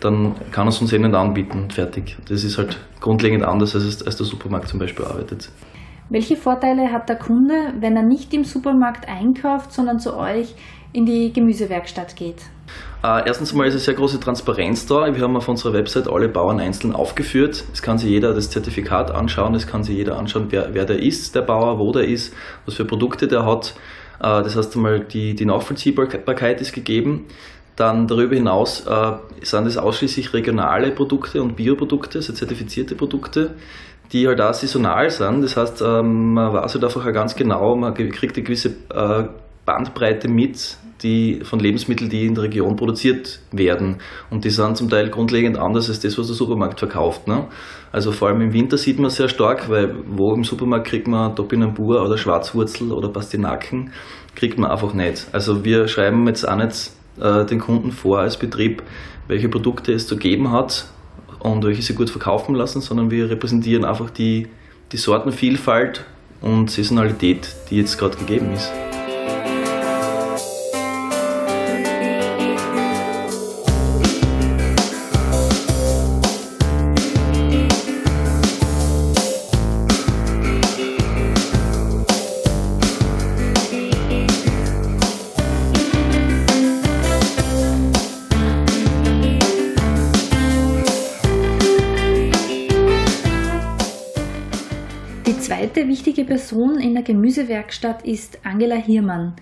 dann 0.00 0.34
kann 0.52 0.66
er 0.66 0.70
es 0.70 0.80
uns 0.80 0.92
eh 0.92 0.98
nicht 0.98 1.14
anbieten. 1.14 1.70
Fertig. 1.70 2.16
Das 2.28 2.44
ist 2.44 2.58
halt 2.58 2.78
grundlegend 3.00 3.44
anders, 3.44 3.74
als, 3.74 4.02
als 4.04 4.16
der 4.16 4.26
Supermarkt 4.26 4.68
zum 4.68 4.78
Beispiel 4.78 5.04
arbeitet. 5.04 5.50
Welche 6.10 6.36
Vorteile 6.36 6.90
hat 6.90 7.08
der 7.08 7.16
Kunde, 7.16 7.74
wenn 7.80 7.96
er 7.96 8.02
nicht 8.02 8.32
im 8.32 8.44
Supermarkt 8.44 9.08
einkauft, 9.08 9.72
sondern 9.72 9.98
zu 9.98 10.16
euch 10.16 10.54
in 10.92 11.04
die 11.04 11.32
Gemüsewerkstatt 11.32 12.16
geht? 12.16 12.42
Äh, 13.02 13.26
erstens 13.26 13.52
mal 13.52 13.66
ist 13.66 13.74
eine 13.74 13.80
sehr 13.80 13.94
große 13.94 14.18
Transparenz 14.18 14.86
da. 14.86 15.14
Wir 15.14 15.22
haben 15.22 15.36
auf 15.36 15.48
unserer 15.48 15.72
Website 15.74 16.08
alle 16.08 16.28
Bauern 16.28 16.60
einzeln 16.60 16.94
aufgeführt. 16.94 17.64
Es 17.72 17.82
kann 17.82 17.98
sich 17.98 18.10
jeder 18.10 18.34
das 18.34 18.50
Zertifikat 18.50 19.10
anschauen, 19.10 19.54
es 19.54 19.66
kann 19.66 19.84
sich 19.84 19.96
jeder 19.96 20.18
anschauen, 20.18 20.46
wer, 20.50 20.70
wer 20.72 20.84
der 20.84 21.00
ist, 21.02 21.34
der 21.34 21.42
Bauer, 21.42 21.78
wo 21.78 21.92
der 21.92 22.08
ist, 22.08 22.34
was 22.64 22.74
für 22.74 22.84
Produkte 22.84 23.28
der 23.28 23.44
hat. 23.44 23.74
Äh, 24.20 24.42
das 24.42 24.56
heißt 24.56 24.74
einmal, 24.76 25.00
die, 25.00 25.34
die 25.34 25.44
Nachvollziehbarkeit 25.44 26.60
ist 26.60 26.72
gegeben. 26.72 27.26
Dann 27.78 28.08
darüber 28.08 28.34
hinaus 28.34 28.84
äh, 28.88 29.12
sind 29.42 29.68
es 29.68 29.76
ausschließlich 29.76 30.34
regionale 30.34 30.90
Produkte 30.90 31.40
und 31.40 31.54
Bioprodukte, 31.54 32.18
also 32.18 32.32
zertifizierte 32.32 32.96
Produkte, 32.96 33.54
die 34.12 34.26
halt 34.26 34.40
auch 34.40 34.52
saisonal 34.52 35.08
sind. 35.10 35.42
Das 35.42 35.56
heißt, 35.56 35.82
ähm, 35.82 36.34
man 36.34 36.52
weiß 36.52 36.74
halt 36.74 36.82
einfach 36.82 37.06
auch 37.06 37.12
ganz 37.12 37.36
genau, 37.36 37.76
man 37.76 37.94
kriegt 37.94 38.34
eine 38.36 38.44
gewisse 38.44 38.70
äh, 38.92 39.28
Bandbreite 39.64 40.26
mit, 40.26 40.76
die 41.04 41.44
von 41.44 41.60
Lebensmitteln, 41.60 42.10
die 42.10 42.26
in 42.26 42.34
der 42.34 42.44
Region 42.44 42.74
produziert 42.74 43.38
werden. 43.52 43.98
Und 44.28 44.44
die 44.44 44.50
sind 44.50 44.76
zum 44.76 44.90
Teil 44.90 45.08
grundlegend 45.08 45.56
anders 45.56 45.88
als 45.88 46.00
das, 46.00 46.18
was 46.18 46.26
der 46.26 46.34
Supermarkt 46.34 46.80
verkauft. 46.80 47.28
Ne? 47.28 47.46
Also 47.92 48.10
vor 48.10 48.26
allem 48.26 48.40
im 48.40 48.52
Winter 48.52 48.76
sieht 48.76 48.98
man 48.98 49.10
sehr 49.10 49.28
stark, 49.28 49.70
weil 49.70 49.94
wo 50.04 50.34
im 50.34 50.42
Supermarkt 50.42 50.88
kriegt 50.88 51.06
man 51.06 51.36
Topinambur 51.36 52.04
oder 52.04 52.18
Schwarzwurzel 52.18 52.90
oder 52.90 53.08
Pastinaken, 53.08 53.92
kriegt 54.34 54.58
man 54.58 54.68
einfach 54.68 54.94
nicht. 54.94 55.28
Also 55.30 55.64
wir 55.64 55.86
schreiben 55.86 56.26
jetzt 56.26 56.48
auch 56.48 56.56
nicht 56.56 56.97
äh, 57.20 57.44
den 57.44 57.60
Kunden 57.60 57.92
vor 57.92 58.20
als 58.20 58.36
Betrieb, 58.36 58.82
welche 59.26 59.48
Produkte 59.48 59.92
es 59.92 60.06
zu 60.06 60.16
geben 60.16 60.52
hat 60.52 60.86
und 61.38 61.64
welche 61.64 61.82
sie 61.82 61.94
gut 61.94 62.10
verkaufen 62.10 62.54
lassen, 62.54 62.80
sondern 62.80 63.10
wir 63.10 63.30
repräsentieren 63.30 63.84
einfach 63.84 64.10
die, 64.10 64.48
die 64.92 64.96
Sortenvielfalt 64.96 66.04
und 66.40 66.70
Saisonalität, 66.70 67.48
die 67.70 67.76
jetzt 67.76 67.98
gerade 67.98 68.16
gegeben 68.16 68.52
ist. 68.54 68.72
Zweite 95.88 96.00
wichtige 96.00 96.24
Person 96.26 96.78
in 96.78 96.92
der 96.92 97.02
Gemüsewerkstatt 97.02 98.02
ist 98.02 98.40
Angela 98.44 98.74
Hiermann. 98.74 99.32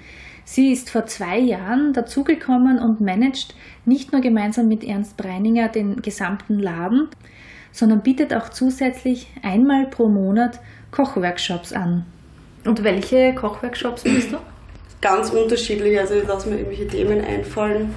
Sie 0.45 0.71
ist 0.71 0.91
vor 0.91 1.05
zwei 1.07 1.41
Jahren 1.41 1.93
dazugekommen 1.93 2.79
und 2.79 3.01
managt 3.01 3.57
nicht 3.85 4.13
nur 4.13 4.21
gemeinsam 4.21 4.69
mit 4.69 4.85
Ernst 4.85 5.17
Breininger 5.17 5.69
den 5.69 6.03
gesamten 6.03 6.61
Laden, 6.61 7.09
sondern 7.73 8.03
bietet 8.03 8.33
auch 8.33 8.49
zusätzlich 8.49 9.27
einmal 9.43 9.87
pro 9.87 10.07
Monat 10.09 10.61
Kochworkshops 10.93 11.73
an. 11.73 12.07
Und 12.65 12.85
welche 12.85 13.35
Kochworkshops 13.35 14.05
machst 14.05 14.31
du? 14.31 14.37
Ganz 15.01 15.31
unterschiedlich. 15.31 15.99
Also 15.99 16.15
ich 16.15 16.29
lasse 16.29 16.49
mir 16.49 16.59
irgendwelche 16.59 16.87
Themen 16.87 17.25
einfallen, 17.25 17.93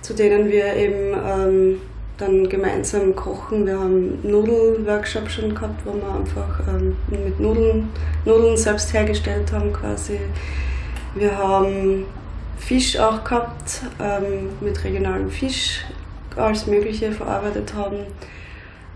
zu 0.00 0.14
denen 0.14 0.48
wir 0.48 0.74
eben 0.74 1.14
ähm, 1.22 1.80
dann 2.20 2.48
gemeinsam 2.48 3.14
kochen. 3.14 3.66
Wir 3.66 3.78
haben 3.78 4.18
Nudelworkshop 4.22 5.30
schon 5.30 5.54
gehabt, 5.54 5.80
wo 5.84 5.94
wir 5.94 6.14
einfach 6.14 6.60
ähm, 6.68 6.96
mit 7.08 7.40
Nudeln, 7.40 7.88
Nudeln 8.24 8.56
selbst 8.56 8.92
hergestellt 8.92 9.52
haben 9.52 9.72
quasi. 9.72 10.18
Wir 11.14 11.36
haben 11.36 12.04
Fisch 12.58 12.98
auch 12.98 13.24
gehabt, 13.24 13.82
ähm, 14.00 14.50
mit 14.60 14.82
regionalem 14.84 15.30
Fisch 15.30 15.84
alles 16.36 16.66
Mögliche 16.66 17.10
verarbeitet 17.10 17.74
haben. 17.74 18.06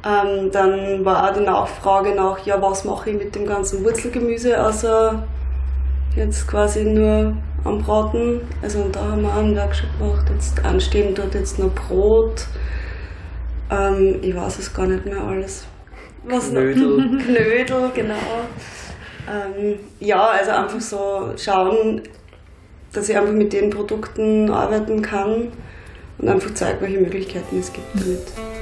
Ähm, 0.04 0.50
dann 0.52 1.04
war 1.04 1.31
auch 1.31 1.35
die 1.35 1.45
Nachfrage 1.45 2.14
nach, 2.14 2.38
ja, 2.45 2.61
was 2.61 2.85
mache 2.85 3.11
ich 3.11 3.16
mit 3.16 3.35
dem 3.35 3.47
ganzen 3.47 3.83
Wurzelgemüse, 3.85 4.62
außer 4.62 5.25
jetzt 6.14 6.47
quasi 6.47 6.85
nur 6.85 7.37
am 7.64 7.78
Braten. 7.78 8.43
Also 8.62 8.85
da 8.93 9.00
haben 9.00 9.23
wir 9.23 9.31
auch 9.31 9.38
einen 9.38 9.57
Workshop 9.57 9.88
gemacht. 9.99 10.26
Jetzt 10.35 10.64
anstehen 10.64 11.14
dort 11.14 11.35
jetzt 11.35 11.59
noch 11.59 11.75
Brot. 11.75 12.47
Ähm, 13.71 14.16
ich 14.23 14.35
weiß 14.35 14.59
es 14.59 14.73
gar 14.73 14.87
nicht 14.87 15.04
mehr 15.04 15.21
alles. 15.21 15.66
Was 16.25 16.50
Knödel. 16.50 16.99
Noch? 16.99 17.25
Knödel, 17.25 17.90
genau. 17.94 18.14
Ähm, 19.28 19.78
ja, 20.00 20.26
also 20.28 20.50
einfach 20.50 20.80
so 20.80 21.33
schauen, 21.37 22.02
dass 22.92 23.09
ich 23.09 23.16
einfach 23.16 23.33
mit 23.33 23.52
den 23.52 23.71
Produkten 23.71 24.50
arbeiten 24.50 25.02
kann 25.02 25.52
und 26.18 26.28
einfach 26.28 26.52
zeige, 26.54 26.80
welche 26.83 26.99
Möglichkeiten 26.99 27.59
es 27.59 27.73
gibt 27.73 27.94
damit. 27.94 28.54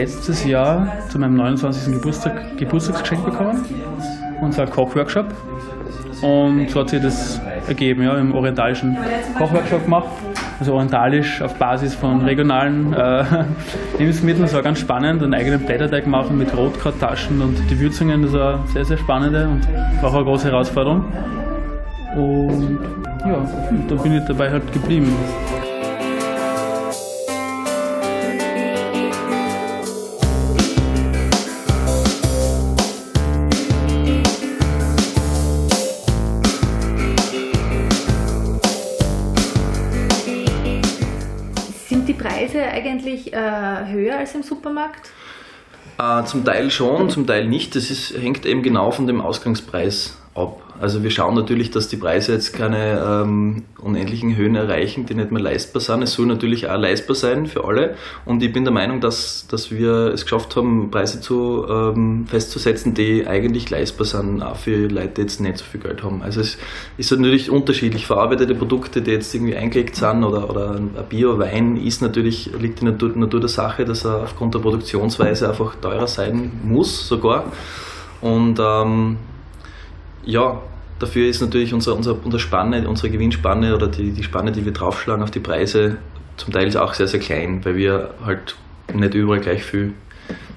Letztes 0.00 0.46
Jahr 0.46 0.88
zu 1.10 1.18
meinem 1.18 1.36
29. 1.36 1.92
Geburtstag 1.92 2.56
Geburtstagsgeschenk 2.56 3.22
bekommen, 3.22 3.66
und 4.40 4.54
zwar 4.54 4.66
Kochworkshop. 4.66 5.26
Und 6.22 6.70
so 6.70 6.80
hat 6.80 6.88
sich 6.88 7.02
das 7.02 7.40
ergeben, 7.68 8.02
ja, 8.02 8.16
im 8.16 8.34
orientalischen 8.34 8.96
Kochworkshop 9.36 9.84
gemacht. 9.84 10.08
Also 10.58 10.74
orientalisch 10.74 11.40
auf 11.42 11.54
Basis 11.54 11.94
von 11.94 12.22
regionalen 12.22 12.92
äh, 12.92 13.24
Lebensmitteln. 13.98 14.42
Das 14.42 14.54
war 14.54 14.62
ganz 14.62 14.78
spannend. 14.78 15.22
Einen 15.22 15.34
eigenen 15.34 15.60
Blätterteig 15.60 16.06
machen 16.06 16.36
mit 16.36 16.54
Rotkrauttaschen 16.54 17.40
und 17.40 17.56
die 17.70 17.78
Würzungen. 17.78 18.22
Das 18.22 18.32
war 18.32 18.66
sehr, 18.68 18.84
sehr 18.84 18.98
spannende 18.98 19.48
und 19.48 19.62
auch 20.02 20.14
eine 20.14 20.24
große 20.24 20.48
Herausforderung. 20.48 21.04
Und 22.14 22.78
ja, 23.20 23.48
dann 23.88 23.98
bin 24.02 24.16
ich 24.18 24.24
dabei 24.26 24.50
halt 24.50 24.70
geblieben. 24.72 25.14
Äh, 43.32 43.86
höher 43.86 44.18
als 44.18 44.34
im 44.34 44.42
Supermarkt? 44.42 45.10
Äh, 45.98 46.24
zum 46.24 46.44
Teil 46.44 46.70
schon, 46.70 47.10
zum 47.10 47.26
Teil 47.26 47.46
nicht. 47.46 47.76
Das 47.76 47.90
ist, 47.90 48.16
hängt 48.16 48.46
eben 48.46 48.62
genau 48.62 48.90
von 48.90 49.06
dem 49.06 49.20
Ausgangspreis 49.20 50.16
ab. 50.34 50.62
Also 50.80 51.02
wir 51.02 51.10
schauen 51.10 51.34
natürlich, 51.34 51.70
dass 51.70 51.88
die 51.88 51.98
Preise 51.98 52.32
jetzt 52.32 52.54
keine 52.54 53.04
ähm, 53.04 53.64
unendlichen 53.78 54.34
Höhen 54.34 54.54
erreichen, 54.54 55.04
die 55.04 55.14
nicht 55.14 55.30
mehr 55.30 55.42
leistbar 55.42 55.82
sind. 55.82 56.02
Es 56.02 56.14
soll 56.14 56.24
natürlich 56.24 56.70
auch 56.70 56.78
leistbar 56.78 57.14
sein 57.14 57.46
für 57.46 57.64
alle. 57.64 57.96
Und 58.24 58.42
ich 58.42 58.50
bin 58.50 58.64
der 58.64 58.72
Meinung, 58.72 59.00
dass, 59.00 59.46
dass 59.46 59.70
wir 59.70 60.12
es 60.14 60.22
geschafft 60.22 60.56
haben, 60.56 60.90
Preise 60.90 61.20
zu, 61.20 61.66
ähm, 61.68 62.26
festzusetzen, 62.26 62.94
die 62.94 63.26
eigentlich 63.26 63.68
leistbar 63.68 64.06
sind, 64.06 64.42
auch 64.42 64.56
für 64.56 64.86
Leute, 64.88 65.08
die 65.16 65.20
jetzt 65.22 65.40
nicht 65.40 65.58
so 65.58 65.64
viel 65.64 65.80
Geld 65.80 66.02
haben. 66.02 66.22
Also 66.22 66.40
es 66.40 66.56
ist 66.96 67.10
natürlich 67.10 67.50
unterschiedlich. 67.50 68.06
Verarbeitete 68.06 68.54
Produkte, 68.54 69.02
die 69.02 69.10
jetzt 69.10 69.34
irgendwie 69.34 69.56
eingelegt 69.56 69.96
sind 69.96 70.24
oder, 70.24 70.48
oder 70.48 70.76
ein 70.76 70.90
Bio-Wein 71.10 71.76
ist 71.76 72.00
natürlich, 72.00 72.52
liegt 72.58 72.80
in 72.80 72.86
der 72.86 72.92
Natur, 72.94 73.10
Natur 73.16 73.40
der 73.40 73.50
Sache, 73.50 73.84
dass 73.84 74.06
er 74.06 74.22
aufgrund 74.22 74.54
der 74.54 74.60
Produktionsweise 74.60 75.50
einfach 75.50 75.74
teurer 75.74 76.06
sein 76.06 76.52
muss 76.64 77.06
sogar. 77.06 77.52
Und 78.22 78.58
ähm, 78.58 79.18
ja, 80.24 80.60
dafür 80.98 81.28
ist 81.28 81.40
natürlich 81.40 81.74
unsere, 81.74 81.96
unsere, 81.96 82.16
unsere 82.16 82.40
Spanne, 82.40 82.88
unsere 82.88 83.10
Gewinnspanne 83.10 83.74
oder 83.74 83.88
die, 83.88 84.12
die 84.12 84.22
Spanne, 84.22 84.52
die 84.52 84.64
wir 84.64 84.72
draufschlagen 84.72 85.22
auf 85.22 85.30
die 85.30 85.40
Preise, 85.40 85.98
zum 86.36 86.52
Teil 86.52 86.66
ist 86.66 86.76
auch 86.76 86.94
sehr, 86.94 87.06
sehr 87.06 87.20
klein, 87.20 87.64
weil 87.64 87.76
wir 87.76 88.14
halt 88.24 88.56
nicht 88.92 89.14
überall 89.14 89.40
gleich 89.40 89.62
viel 89.62 89.92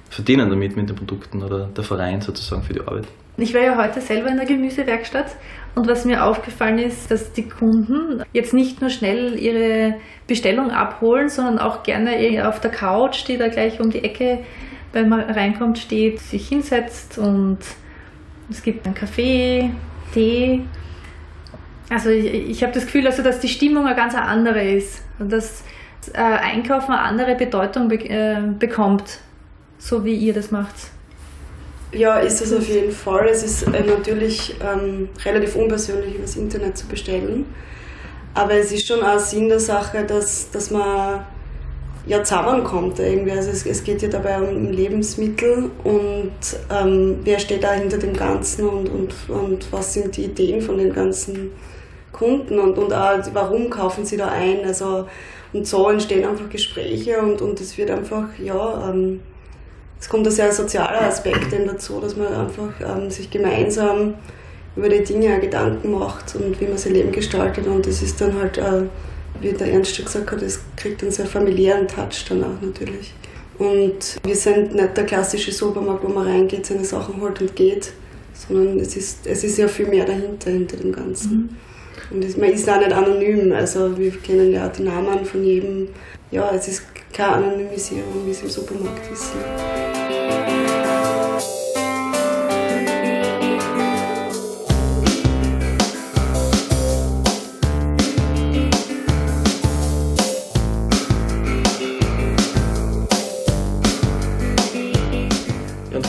verdienen 0.10 0.50
damit 0.50 0.76
mit 0.76 0.90
den 0.90 0.96
Produkten 0.96 1.44
oder 1.44 1.68
der 1.76 1.84
Verein 1.84 2.22
sozusagen 2.22 2.64
für 2.64 2.74
die 2.74 2.82
Arbeit. 2.82 3.06
Ich 3.36 3.54
war 3.54 3.62
ja 3.62 3.76
heute 3.76 4.00
selber 4.00 4.30
in 4.30 4.38
der 4.38 4.46
Gemüsewerkstatt 4.46 5.36
und 5.74 5.88
was 5.88 6.06
mir 6.06 6.24
aufgefallen 6.24 6.78
ist, 6.78 7.10
dass 7.10 7.34
die 7.34 7.50
Kunden 7.50 8.24
jetzt 8.32 8.54
nicht 8.54 8.80
nur 8.80 8.92
schnell 8.92 9.40
ihre 9.40 9.96
Bestellung 10.28 10.70
abholen, 10.70 11.30
sondern 11.30 11.58
auch 11.58 11.82
gerne 11.82 12.48
auf 12.48 12.60
der 12.60 12.70
Couch, 12.70 13.28
die 13.28 13.38
da 13.38 13.48
gleich 13.48 13.80
um 13.80 13.90
die 13.90 14.04
Ecke, 14.04 14.40
wenn 14.92 15.10
man 15.10 15.22
reinkommt, 15.22 15.80
steht, 15.80 16.20
sich 16.20 16.48
hinsetzt 16.48 17.18
und 17.18 17.58
es 18.50 18.62
gibt 18.62 18.86
einen 18.86 18.96
Kaffee, 18.96 19.70
Tee. 20.14 20.62
Also 21.90 22.10
ich, 22.10 22.50
ich 22.50 22.64
habe 22.64 22.74
das 22.74 22.86
Gefühl, 22.86 23.06
also, 23.08 23.24
dass 23.24 23.40
die 23.40 23.50
Stimmung 23.50 23.86
eine 23.86 23.96
ganz 23.96 24.16
andere 24.16 24.64
ist 24.64 25.02
und 25.20 25.32
dass 25.32 25.64
äh, 26.14 26.20
Einkaufen 26.20 26.92
eine 26.92 27.02
andere 27.02 27.36
Bedeutung 27.36 27.88
be 27.88 27.96
äh, 27.96 28.42
bekommt, 28.58 29.20
so 29.78 30.04
wie 30.04 30.16
ihr 30.16 30.34
das 30.34 30.52
macht. 30.52 30.76
Ja, 31.92 32.18
ist 32.18 32.42
es 32.42 32.52
auf 32.52 32.68
jeden 32.68 32.92
Fall. 32.92 33.28
Es 33.28 33.44
ist 33.44 33.64
äh, 33.64 33.84
natürlich 33.84 34.56
ähm, 34.62 35.10
relativ 35.24 35.56
unpersönlich, 35.56 36.16
übers 36.16 36.36
Internet 36.36 36.78
zu 36.78 36.88
bestellen. 36.88 37.46
Aber 38.34 38.54
es 38.54 38.72
ist 38.72 38.88
schon 38.88 39.04
auch 39.04 39.20
Sinn 39.20 39.48
der 39.48 39.60
Sache, 39.60 40.04
dass, 40.04 40.50
dass 40.50 40.72
man 40.72 41.24
ja 42.06 42.24
zusammenkommt 42.24 43.00
irgendwie. 43.00 43.32
Also 43.32 43.52
es, 43.52 43.66
es 43.66 43.84
geht 43.84 44.02
ja 44.02 44.10
dabei 44.10 44.42
um 44.42 44.72
Lebensmittel 44.72 45.72
und 45.84 46.32
ähm, 46.70 47.20
wer 47.24 47.40
steht 47.40 47.64
da 47.64 47.74
hinter 47.74 47.98
dem 47.98 48.14
Ganzen 48.14 48.68
und, 48.68 48.90
und, 48.90 49.14
und 49.30 49.72
was 49.72 49.94
sind 49.94 50.18
die 50.18 50.26
Ideen 50.26 50.62
von 50.62 50.78
den 50.78 50.94
ganzen 50.94 51.52
Kunden 52.12 52.60
und, 52.60 52.78
und 52.78 52.94
auch, 52.94 53.20
warum 53.34 53.70
kaufen 53.70 54.06
sie 54.06 54.18
da 54.18 54.30
ein. 54.30 54.66
Also, 54.66 55.08
und 55.54 55.68
so 55.68 55.90
entstehen 55.90 56.28
einfach 56.28 56.50
Gespräche 56.50 57.20
und, 57.20 57.42
und 57.42 57.60
es 57.62 57.78
wird 57.78 57.92
einfach, 57.92 58.26
ja, 58.44 58.90
ähm, 58.90 59.22
es 60.00 60.10
kommt 60.10 60.28
ein 60.28 60.32
sehr 60.32 60.52
sozialer 60.52 61.04
Aspekt 61.04 61.54
eben 61.54 61.66
dazu, 61.66 62.00
dass 62.02 62.18
man 62.18 62.28
einfach 62.28 62.72
ähm, 62.82 63.10
sich 63.10 63.30
gemeinsam 63.30 64.16
über 64.76 64.90
die 64.90 65.04
Dinge 65.04 65.40
Gedanken 65.40 65.92
macht 65.92 66.36
und 66.36 66.60
wie 66.60 66.66
man 66.66 66.78
sein 66.78 66.94
Leben 66.94 67.12
gestaltet 67.12 67.68
und 67.68 67.86
das 67.86 68.02
ist 68.02 68.20
dann 68.20 68.38
halt 68.38 68.58
äh, 68.58 68.84
wie 69.44 69.52
der 69.52 69.72
Ernst 69.72 69.96
schon 69.96 70.06
gesagt 70.06 70.32
hat, 70.32 70.42
es 70.42 70.60
kriegt 70.76 71.02
einen 71.02 71.12
sehr 71.12 71.26
familiären 71.26 71.88
Touch 71.88 72.26
dann 72.30 72.44
auch 72.44 72.62
natürlich. 72.62 73.14
Und 73.60 74.18
wir 74.24 74.36
sind 74.36 74.74
nicht 74.74 74.98
der 74.98 75.06
klassische 75.06 75.52
Supermarkt, 75.52 76.04
wo 76.04 76.10
man 76.10 76.28
reingeht, 76.28 76.66
seine 76.66 76.86
Sachen 76.86 77.22
holt 77.22 77.40
und 77.42 77.56
geht, 77.56 77.92
sondern 78.34 78.80
es 78.80 78.96
ist, 78.96 79.28
es 79.28 79.44
ist 79.44 79.58
ja 79.58 79.68
viel 79.68 79.88
mehr 79.88 80.06
dahinter, 80.06 80.50
hinter 80.50 80.78
dem 80.78 80.92
Ganzen. 80.92 81.32
Mhm. 81.32 81.50
Und 82.12 82.24
es, 82.24 82.38
man 82.38 82.50
ist 82.50 82.70
auch 82.70 82.80
nicht 82.80 82.92
anonym, 82.92 83.52
also 83.52 83.98
wir 83.98 84.12
kennen 84.12 84.52
ja 84.52 84.68
die 84.70 84.84
Namen 84.84 85.24
von 85.26 85.44
jedem. 85.44 85.90
Ja, 86.32 86.52
es 86.54 86.68
ist 86.68 86.84
keine 87.14 87.36
Anonymisierung, 87.36 88.26
wie 88.26 88.32
es 88.32 88.42
im 88.42 88.50
Supermarkt 88.50 89.12
ist. 89.12 89.34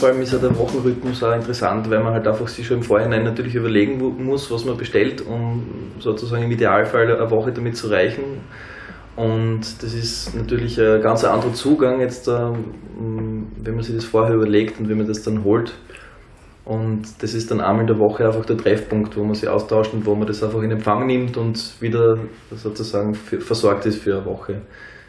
Vor 0.05 0.12
allem 0.12 0.21
ist 0.21 0.35
ja 0.35 0.38
der 0.38 0.59
Wochenrhythmus 0.59 1.23
auch 1.23 1.35
interessant, 1.35 1.88
weil 1.88 2.03
man 2.03 2.12
halt 2.12 2.29
einfach 2.29 2.47
sich 2.47 2.67
schon 2.67 2.77
im 2.77 2.83
Vorhinein 2.83 3.25
natürlich 3.25 3.55
überlegen 3.55 3.97
muss, 4.23 4.51
was 4.51 4.67
man 4.67 4.77
bestellt, 4.77 5.25
um 5.27 5.62
sozusagen 5.99 6.43
im 6.43 6.51
Idealfall 6.51 7.11
eine 7.11 7.31
Woche 7.31 7.53
damit 7.53 7.75
zu 7.75 7.88
reichen. 7.88 8.43
Und 9.17 9.61
das 9.83 9.95
ist 9.95 10.35
natürlich 10.35 10.79
ein 10.79 11.01
ganz 11.01 11.25
anderer 11.25 11.55
Zugang 11.55 12.01
jetzt, 12.01 12.29
ähm, 12.29 13.47
wenn 13.62 13.77
man 13.77 13.83
sich 13.83 13.95
das 13.95 14.05
vorher 14.05 14.35
überlegt 14.35 14.79
und 14.79 14.90
wenn 14.90 14.99
man 14.99 15.07
das 15.07 15.23
dann 15.23 15.43
holt. 15.43 15.73
Und 16.67 17.23
das 17.23 17.33
ist 17.33 17.51
dann 17.51 17.62
einmal 17.62 17.81
in 17.81 17.87
der 17.87 17.99
Woche 17.99 18.27
einfach 18.27 18.45
der 18.45 18.59
Treffpunkt, 18.59 19.17
wo 19.17 19.25
man 19.25 19.33
sich 19.33 19.49
austauscht 19.49 19.95
und 19.95 20.05
wo 20.05 20.14
man 20.14 20.27
das 20.27 20.43
einfach 20.45 20.61
in 20.61 20.71
Empfang 20.71 21.07
nimmt 21.07 21.38
und 21.38 21.81
wieder 21.81 22.19
sozusagen 22.55 23.14
versorgt 23.14 23.87
ist 23.87 24.03
für 24.03 24.19
eine 24.19 24.27
Woche. 24.27 24.61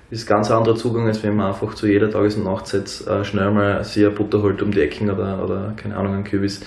Das 0.09 0.19
ist 0.19 0.29
ein 0.29 0.35
ganz 0.35 0.51
anderer 0.51 0.75
Zugang, 0.75 1.07
als 1.07 1.23
wenn 1.23 1.35
man 1.35 1.47
einfach 1.47 1.73
zu 1.73 1.87
jeder 1.87 2.09
Tages- 2.09 2.35
und 2.35 2.43
Nachtzeit 2.43 2.85
äh, 3.07 3.23
schnell 3.23 3.51
mal 3.51 3.81
eine 3.81 4.09
Butter 4.11 4.41
holt 4.41 4.61
um 4.61 4.71
die 4.71 4.81
Ecken 4.81 5.09
oder, 5.09 5.43
oder 5.43 5.73
keine 5.75 5.97
Ahnung, 5.97 6.13
einen 6.13 6.23
Kürbis. 6.23 6.61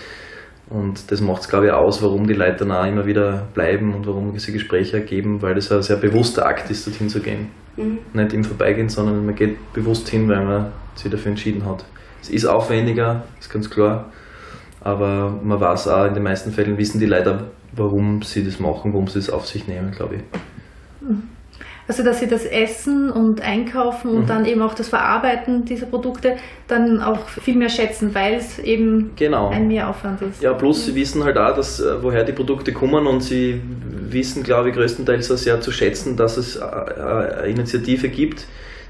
Und 0.68 1.11
das 1.11 1.20
macht 1.20 1.42
es, 1.42 1.48
glaube 1.48 1.66
ich, 1.66 1.72
aus, 1.72 2.03
warum 2.03 2.27
die 2.27 2.35
Leute 2.35 2.66
dann 2.66 2.72
auch 2.72 2.85
immer 2.85 3.07
wieder 3.07 3.46
bleiben 3.55 3.94
und 3.94 4.07
warum 4.07 4.33
diese 4.33 4.53
Gespräche 4.53 4.98
ergeben, 4.98 5.40
weil 5.40 5.55
das 5.55 5.72
ein 5.72 5.83
sehr 5.83 5.96
bewusster 5.96 6.46
Akt 6.46 6.70
ist, 6.70 6.87
dorthin 6.87 7.09
zu 7.09 7.20
gehen. 7.20 7.48
Mhm. 7.77 7.98
Nicht 8.12 8.33
im 8.35 8.44
Vorbeigehen, 8.44 8.88
sondern 8.88 9.24
man 9.24 9.35
geht 9.35 9.72
bewusst 9.72 10.09
hin, 10.09 10.29
weil 10.29 10.44
man 10.44 10.72
sich 10.94 11.11
dafür 11.11 11.31
entschieden 11.31 11.64
hat. 11.64 11.85
Es 12.20 12.29
ist 12.29 12.44
aufwendiger, 12.44 13.22
ist 13.38 13.51
ganz 13.51 13.70
klar, 13.70 14.11
aber 14.81 15.38
man 15.42 15.61
weiß 15.61 15.88
auch, 15.88 16.07
in 16.07 16.14
den 16.14 16.24
meisten 16.24 16.53
Fällen 16.53 16.77
wissen 16.77 17.01
die 17.01 17.07
Leute, 17.07 17.44
warum 17.72 18.22
sie 18.22 18.44
das 18.44 18.59
machen, 18.59 18.92
warum 18.92 19.07
sie 19.07 19.20
es 19.20 19.31
auf 19.31 19.46
sich 19.46 19.68
nehmen, 19.68 19.92
glaube 19.92 20.16
ich. 20.16 20.22
Mhm. 21.09 21.22
Also 21.88 22.03
dass 22.03 22.20
sie 22.20 22.29
das 22.29 22.44
Essen 22.44 23.11
und 23.11 23.40
Einkaufen 23.40 24.11
und 24.11 24.22
mhm. 24.22 24.27
dann 24.27 24.44
eben 24.44 24.61
auch 24.61 24.74
das 24.74 24.88
Verarbeiten 24.88 25.64
dieser 25.64 25.87
Produkte 25.87 26.37
dann 26.66 27.01
auch 27.01 27.27
viel 27.29 27.57
mehr 27.57 27.70
schätzen, 27.70 28.14
weil 28.14 28.35
es 28.35 28.59
eben 28.59 29.12
genau. 29.16 29.48
ein 29.48 29.68
Mehraufwand 29.68 30.20
ist. 30.20 30.42
Ja, 30.42 30.53
plus 30.53 30.85
sie 30.85 30.94
wissen 30.94 31.24
halt 31.24 31.38
auch, 31.38 31.57
dass, 31.57 31.81
äh, 31.81 32.03
woher 32.03 32.24
die 32.24 32.33
Produkte 32.33 32.74
kommen 32.74 33.07
und 33.07 33.22
sie 33.22 33.62
wissen, 34.11 34.42
glaube 34.42 34.68
ich, 34.68 34.74
größtenteils 34.74 35.31
auch 35.31 35.38
sehr 35.38 35.62
zu 35.62 35.72
schätzen, 35.72 36.16
dass 36.16 36.37
es 36.37 36.57
äh, 36.57 36.61
eine 36.62 37.46
Initiative 37.46 38.11
gibt, 38.11 38.46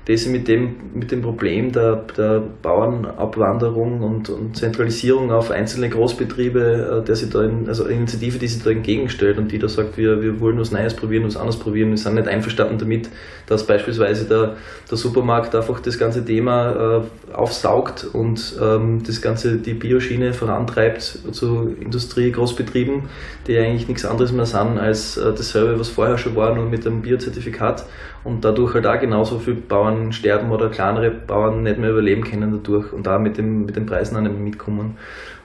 sich 0.07 0.29
mit 0.29 0.49
dem, 0.49 0.77
mit 0.95 1.11
dem 1.11 1.21
Problem 1.21 1.71
der, 1.73 1.97
der 2.17 2.43
Bauernabwanderung 2.63 4.01
und, 4.03 4.31
und 4.31 4.57
Zentralisierung 4.57 5.31
auf 5.31 5.51
einzelne 5.51 5.91
Großbetriebe, 5.91 7.01
äh, 7.03 7.05
der 7.05 7.15
sich 7.15 7.29
da 7.31 7.43
in, 7.43 7.69
also 7.69 7.85
Initiative, 7.87 8.39
die 8.39 8.49
sich 8.49 8.63
da 8.63 8.71
entgegenstellt 8.71 9.37
und 9.37 9.53
die 9.53 9.59
da 9.59 9.69
sagt, 9.69 9.99
wir, 9.99 10.23
wir 10.23 10.41
wollen 10.41 10.59
was 10.59 10.71
Neues 10.71 10.95
probieren, 10.95 11.25
was 11.27 11.37
anderes 11.37 11.59
probieren. 11.59 11.91
Wir 11.91 11.99
sind 11.99 12.15
nicht 12.15 12.27
einverstanden 12.27 12.79
damit, 12.79 13.11
dass 13.47 13.67
beispielsweise 13.67 14.25
der, 14.25 14.57
der 14.91 14.97
Supermarkt 14.97 15.55
einfach 15.55 15.81
das 15.81 15.99
ganze 15.99 16.25
Thema 16.25 17.03
äh, 17.03 17.35
aufsaugt 17.35 18.07
und 18.11 18.57
ähm, 18.63 19.03
das 19.07 19.21
ganze 19.21 19.57
die 19.57 19.75
Bioschiene 19.75 20.33
vorantreibt 20.33 21.03
zu 21.33 21.75
Industrie, 21.81 22.33
Großbetrieben, 22.33 23.09
die 23.47 23.59
eigentlich 23.59 23.89
nichts 23.89 24.05
anderes 24.05 24.33
mehr 24.33 24.47
sind 24.47 24.79
als 24.79 25.17
äh, 25.17 25.33
dasselbe, 25.33 25.79
was 25.79 25.89
vorher 25.89 26.19
schon 26.19 26.37
war, 26.37 26.55
nur 26.55 26.65
mit 26.65 26.87
einem 26.87 27.03
Biozertifikat 27.03 27.85
und 28.25 28.45
dadurch 28.45 28.75
halt 28.75 28.87
auch 28.87 29.01
genauso 29.01 29.39
viele 29.39 29.57
Bauern 29.57 29.88
sterben 30.13 30.51
oder 30.51 30.69
kleinere 30.69 31.11
Bauern 31.11 31.63
nicht 31.63 31.79
mehr 31.79 31.91
überleben 31.91 32.25
können 32.25 32.53
dadurch 32.53 32.93
und 32.93 33.07
da 33.07 33.19
mit, 33.19 33.39
dem, 33.39 33.67
mit 33.67 33.77
den 33.77 33.87
Preisen 33.87 34.17
auch 34.17 34.21
nicht 34.21 34.39
mitkommen. 34.39 34.97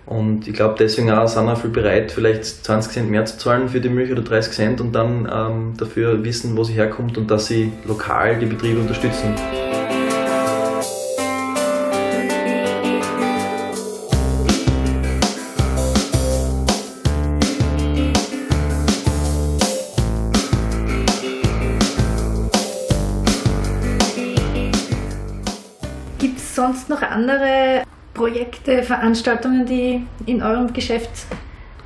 Und 0.06 0.48
ich 0.48 0.54
glaube, 0.54 0.76
deswegen 0.78 1.12
auch 1.12 1.28
sind 1.28 1.48
auch 1.48 1.58
viel 1.58 1.70
bereit, 1.70 2.12
vielleicht 2.12 2.46
20 2.46 2.92
Cent 2.92 3.10
mehr 3.10 3.26
zu 3.26 3.38
zahlen 3.38 3.70
für 3.70 3.80
die 3.80 3.90
Milch 3.90 4.12
oder 4.12 4.22
30 4.22 4.54
Cent 4.54 4.82
und 4.82 4.94
dann 4.94 5.30
ähm, 5.34 5.74
dafür 5.78 6.24
wissen, 6.24 6.58
wo 6.58 6.64
sie 6.64 6.74
herkommt 6.74 7.18
und 7.18 7.32
dass 7.32 7.48
sie 7.48 7.72
lokal 7.88 8.38
die 8.38 8.46
Betriebe 8.46 8.82
unterstützen. 8.82 9.34
Andere 27.14 27.84
Projekte, 28.14 28.84
Veranstaltungen, 28.84 29.66
die 29.66 30.06
in 30.26 30.42
eurem 30.42 30.74
Geschäft 30.74 31.26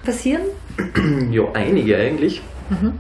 passieren? 0.04 0.44
Ja, 1.32 1.44
einige 1.54 1.98
eigentlich. 1.98 2.42
Mhm. 2.70 2.94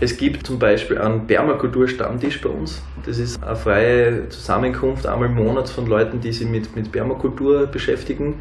Es 0.00 0.16
gibt 0.16 0.46
zum 0.46 0.58
Beispiel 0.58 0.98
einen 0.98 1.26
Permakultur-Stammtisch 1.26 2.40
bei 2.40 2.50
uns. 2.50 2.82
Das 3.04 3.18
ist 3.18 3.42
eine 3.42 3.56
freie 3.56 4.28
Zusammenkunft 4.28 5.06
einmal 5.06 5.28
im 5.28 5.34
Monat 5.34 5.68
von 5.68 5.86
Leuten, 5.86 6.20
die 6.20 6.32
sich 6.32 6.48
mit, 6.48 6.76
mit 6.76 6.92
Permakultur 6.92 7.66
beschäftigen. 7.66 8.36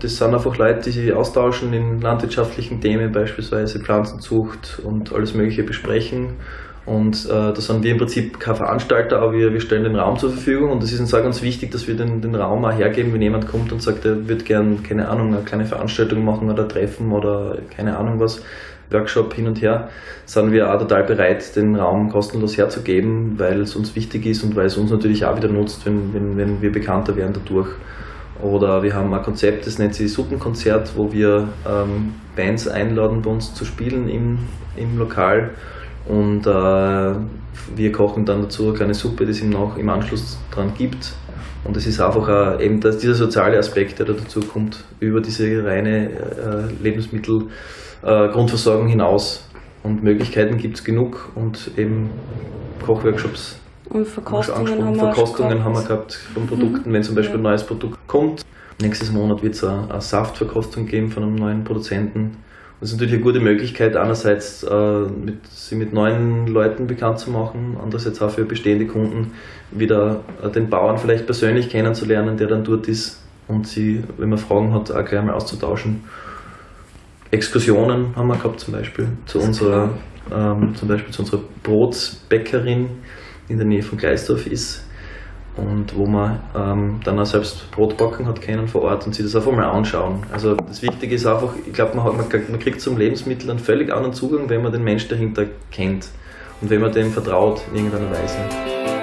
Das 0.00 0.16
sind 0.16 0.32
einfach 0.32 0.56
Leute, 0.56 0.82
die 0.82 0.90
sich 0.90 1.12
austauschen 1.12 1.72
in 1.72 2.00
landwirtschaftlichen 2.00 2.80
Themen, 2.80 3.10
beispielsweise 3.10 3.80
Pflanzenzucht 3.80 4.80
und 4.84 5.12
alles 5.12 5.34
Mögliche 5.34 5.64
besprechen 5.64 6.36
und 6.86 7.26
äh, 7.26 7.28
da 7.28 7.54
sind 7.54 7.82
wir 7.82 7.92
im 7.92 7.98
Prinzip 7.98 8.40
kein 8.40 8.56
Veranstalter, 8.56 9.18
aber 9.18 9.32
wir, 9.32 9.52
wir 9.52 9.60
stellen 9.60 9.84
den 9.84 9.96
Raum 9.96 10.18
zur 10.18 10.30
Verfügung 10.30 10.70
und 10.70 10.82
es 10.82 10.92
ist 10.92 11.00
uns 11.00 11.12
auch 11.12 11.22
ganz 11.22 11.42
wichtig, 11.42 11.70
dass 11.70 11.86
wir 11.86 11.94
den, 11.94 12.22
den 12.22 12.34
Raum 12.34 12.64
auch 12.64 12.72
hergeben, 12.72 13.12
wenn 13.12 13.22
jemand 13.22 13.46
kommt 13.46 13.70
und 13.72 13.82
sagt, 13.82 14.04
er 14.04 14.28
würde 14.28 14.44
gern, 14.44 14.82
keine 14.82 15.08
Ahnung, 15.08 15.34
eine 15.34 15.44
kleine 15.44 15.66
Veranstaltung 15.66 16.24
machen 16.24 16.50
oder 16.50 16.66
treffen 16.66 17.12
oder 17.12 17.58
keine 17.76 17.96
Ahnung 17.96 18.18
was, 18.18 18.42
Workshop 18.90 19.34
hin 19.34 19.46
und 19.46 19.60
her, 19.62 19.88
sind 20.24 20.52
wir 20.52 20.72
auch 20.72 20.78
total 20.78 21.04
bereit, 21.04 21.54
den 21.54 21.76
Raum 21.76 22.10
kostenlos 22.10 22.56
herzugeben, 22.56 23.38
weil 23.38 23.60
es 23.60 23.76
uns 23.76 23.94
wichtig 23.94 24.26
ist 24.26 24.42
und 24.42 24.56
weil 24.56 24.66
es 24.66 24.76
uns 24.76 24.90
natürlich 24.90 25.24
auch 25.24 25.36
wieder 25.36 25.48
nutzt, 25.48 25.86
wenn, 25.86 26.12
wenn, 26.14 26.36
wenn 26.36 26.62
wir 26.62 26.72
bekannter 26.72 27.14
werden 27.16 27.34
dadurch. 27.34 27.68
Oder 28.42 28.82
wir 28.82 28.94
haben 28.94 29.12
ein 29.12 29.22
Konzept, 29.22 29.66
das 29.66 29.78
nennt 29.78 29.94
sich 29.94 30.12
Suppenkonzert, 30.12 30.96
wo 30.96 31.12
wir 31.12 31.48
ähm, 31.68 32.14
Bands 32.34 32.66
einladen, 32.66 33.20
bei 33.22 33.30
uns 33.30 33.54
zu 33.54 33.66
spielen 33.66 34.08
im, 34.08 34.38
im 34.76 34.98
Lokal 34.98 35.50
und 36.10 36.46
äh, 36.46 37.14
wir 37.76 37.92
kochen 37.92 38.24
dann 38.24 38.42
dazu 38.42 38.68
eine 38.68 38.74
kleine 38.74 38.94
Suppe, 38.94 39.24
die 39.24 39.30
es 39.30 39.40
ihm 39.40 39.50
noch 39.50 39.76
im 39.76 39.88
Anschluss 39.88 40.38
dran 40.50 40.72
gibt. 40.76 41.12
Und 41.62 41.76
es 41.76 41.86
ist 41.86 42.00
einfach 42.00 42.58
äh, 42.58 42.64
eben 42.64 42.80
das, 42.80 42.98
dieser 42.98 43.14
soziale 43.14 43.56
Aspekt, 43.58 44.00
der 44.00 44.06
da 44.06 44.14
dazu 44.14 44.40
kommt, 44.40 44.82
über 44.98 45.20
diese 45.20 45.64
reine 45.64 46.10
äh, 46.10 46.64
Lebensmittelgrundversorgung 46.82 48.88
äh, 48.88 48.90
hinaus. 48.90 49.46
Und 49.84 50.02
Möglichkeiten 50.02 50.58
gibt 50.58 50.78
es 50.78 50.84
genug 50.84 51.30
und 51.36 51.70
eben 51.76 52.10
Kochworkshops. 52.84 53.60
Und 53.88 54.08
Verkostungen, 54.08 54.84
haben, 54.84 54.96
Verkostungen 54.96 55.58
wir 55.58 55.64
haben 55.64 55.74
wir 55.74 55.82
gehabt 55.82 56.14
von 56.14 56.44
Produkten, 56.46 56.90
mhm. 56.90 56.94
wenn 56.94 57.04
zum 57.04 57.14
Beispiel 57.14 57.36
ja. 57.36 57.40
ein 57.40 57.44
neues 57.44 57.62
Produkt 57.62 57.96
kommt. 58.08 58.44
Nächstes 58.80 59.12
Monat 59.12 59.44
wird 59.44 59.54
es 59.54 59.62
eine, 59.62 59.88
eine 59.90 60.00
Saftverkostung 60.00 60.86
geben 60.86 61.08
von 61.10 61.22
einem 61.22 61.36
neuen 61.36 61.62
Produzenten. 61.62 62.38
Das 62.80 62.88
ist 62.88 62.94
natürlich 62.94 63.14
eine 63.14 63.22
gute 63.22 63.40
Möglichkeit, 63.40 63.94
einerseits 63.94 64.62
äh, 64.62 65.00
mit, 65.00 65.46
sie 65.48 65.74
mit 65.74 65.92
neuen 65.92 66.46
Leuten 66.46 66.86
bekannt 66.86 67.18
zu 67.18 67.30
machen, 67.30 67.76
andererseits 67.82 68.22
auch 68.22 68.30
für 68.30 68.44
bestehende 68.44 68.86
Kunden 68.86 69.32
wieder 69.70 70.20
äh, 70.42 70.48
den 70.48 70.70
Bauern 70.70 70.96
vielleicht 70.96 71.26
persönlich 71.26 71.68
kennenzulernen, 71.68 72.38
der 72.38 72.46
dann 72.46 72.64
dort 72.64 72.88
ist 72.88 73.20
und 73.48 73.66
sie, 73.66 74.02
wenn 74.16 74.30
man 74.30 74.38
Fragen 74.38 74.72
hat, 74.72 74.90
auch 74.90 75.04
gleich 75.04 75.22
mal 75.22 75.34
auszutauschen. 75.34 76.04
Exkursionen 77.30 78.16
haben 78.16 78.28
wir 78.28 78.36
gehabt 78.36 78.60
zum 78.60 78.72
Beispiel 78.72 79.08
zu 79.26 79.40
unserer, 79.40 79.90
ähm, 80.32 80.74
zum 80.74 80.88
Beispiel 80.88 81.12
zu 81.12 81.20
unserer 81.22 81.42
Brotsbäckerin 81.62 82.88
in 83.48 83.58
der 83.58 83.66
Nähe 83.66 83.82
von 83.82 83.98
Gleisdorf 83.98 84.46
ist 84.46 84.84
und 85.60 85.96
wo 85.96 86.06
man 86.06 86.40
ähm, 86.56 87.00
dann 87.04 87.18
auch 87.18 87.26
selbst 87.26 87.70
Brot 87.70 87.96
backen 87.96 88.26
hat 88.26 88.40
können 88.40 88.68
vor 88.68 88.82
Ort 88.82 89.06
und 89.06 89.14
sich 89.14 89.24
das 89.24 89.36
einfach 89.36 89.52
mal 89.52 89.68
anschauen. 89.68 90.24
Also 90.32 90.54
das 90.54 90.82
Wichtige 90.82 91.14
ist 91.14 91.26
einfach, 91.26 91.54
ich 91.66 91.72
glaube, 91.72 91.96
man, 91.96 92.16
man, 92.16 92.26
man 92.48 92.58
kriegt 92.58 92.80
zum 92.80 92.96
Lebensmittel 92.96 93.50
einen 93.50 93.58
völlig 93.58 93.92
anderen 93.92 94.14
Zugang, 94.14 94.48
wenn 94.48 94.62
man 94.62 94.72
den 94.72 94.84
Mensch 94.84 95.08
dahinter 95.08 95.46
kennt 95.70 96.08
und 96.60 96.70
wenn 96.70 96.80
man 96.80 96.92
dem 96.92 97.12
vertraut 97.12 97.60
in 97.70 97.76
irgendeiner 97.76 98.10
Weise. 98.10 98.99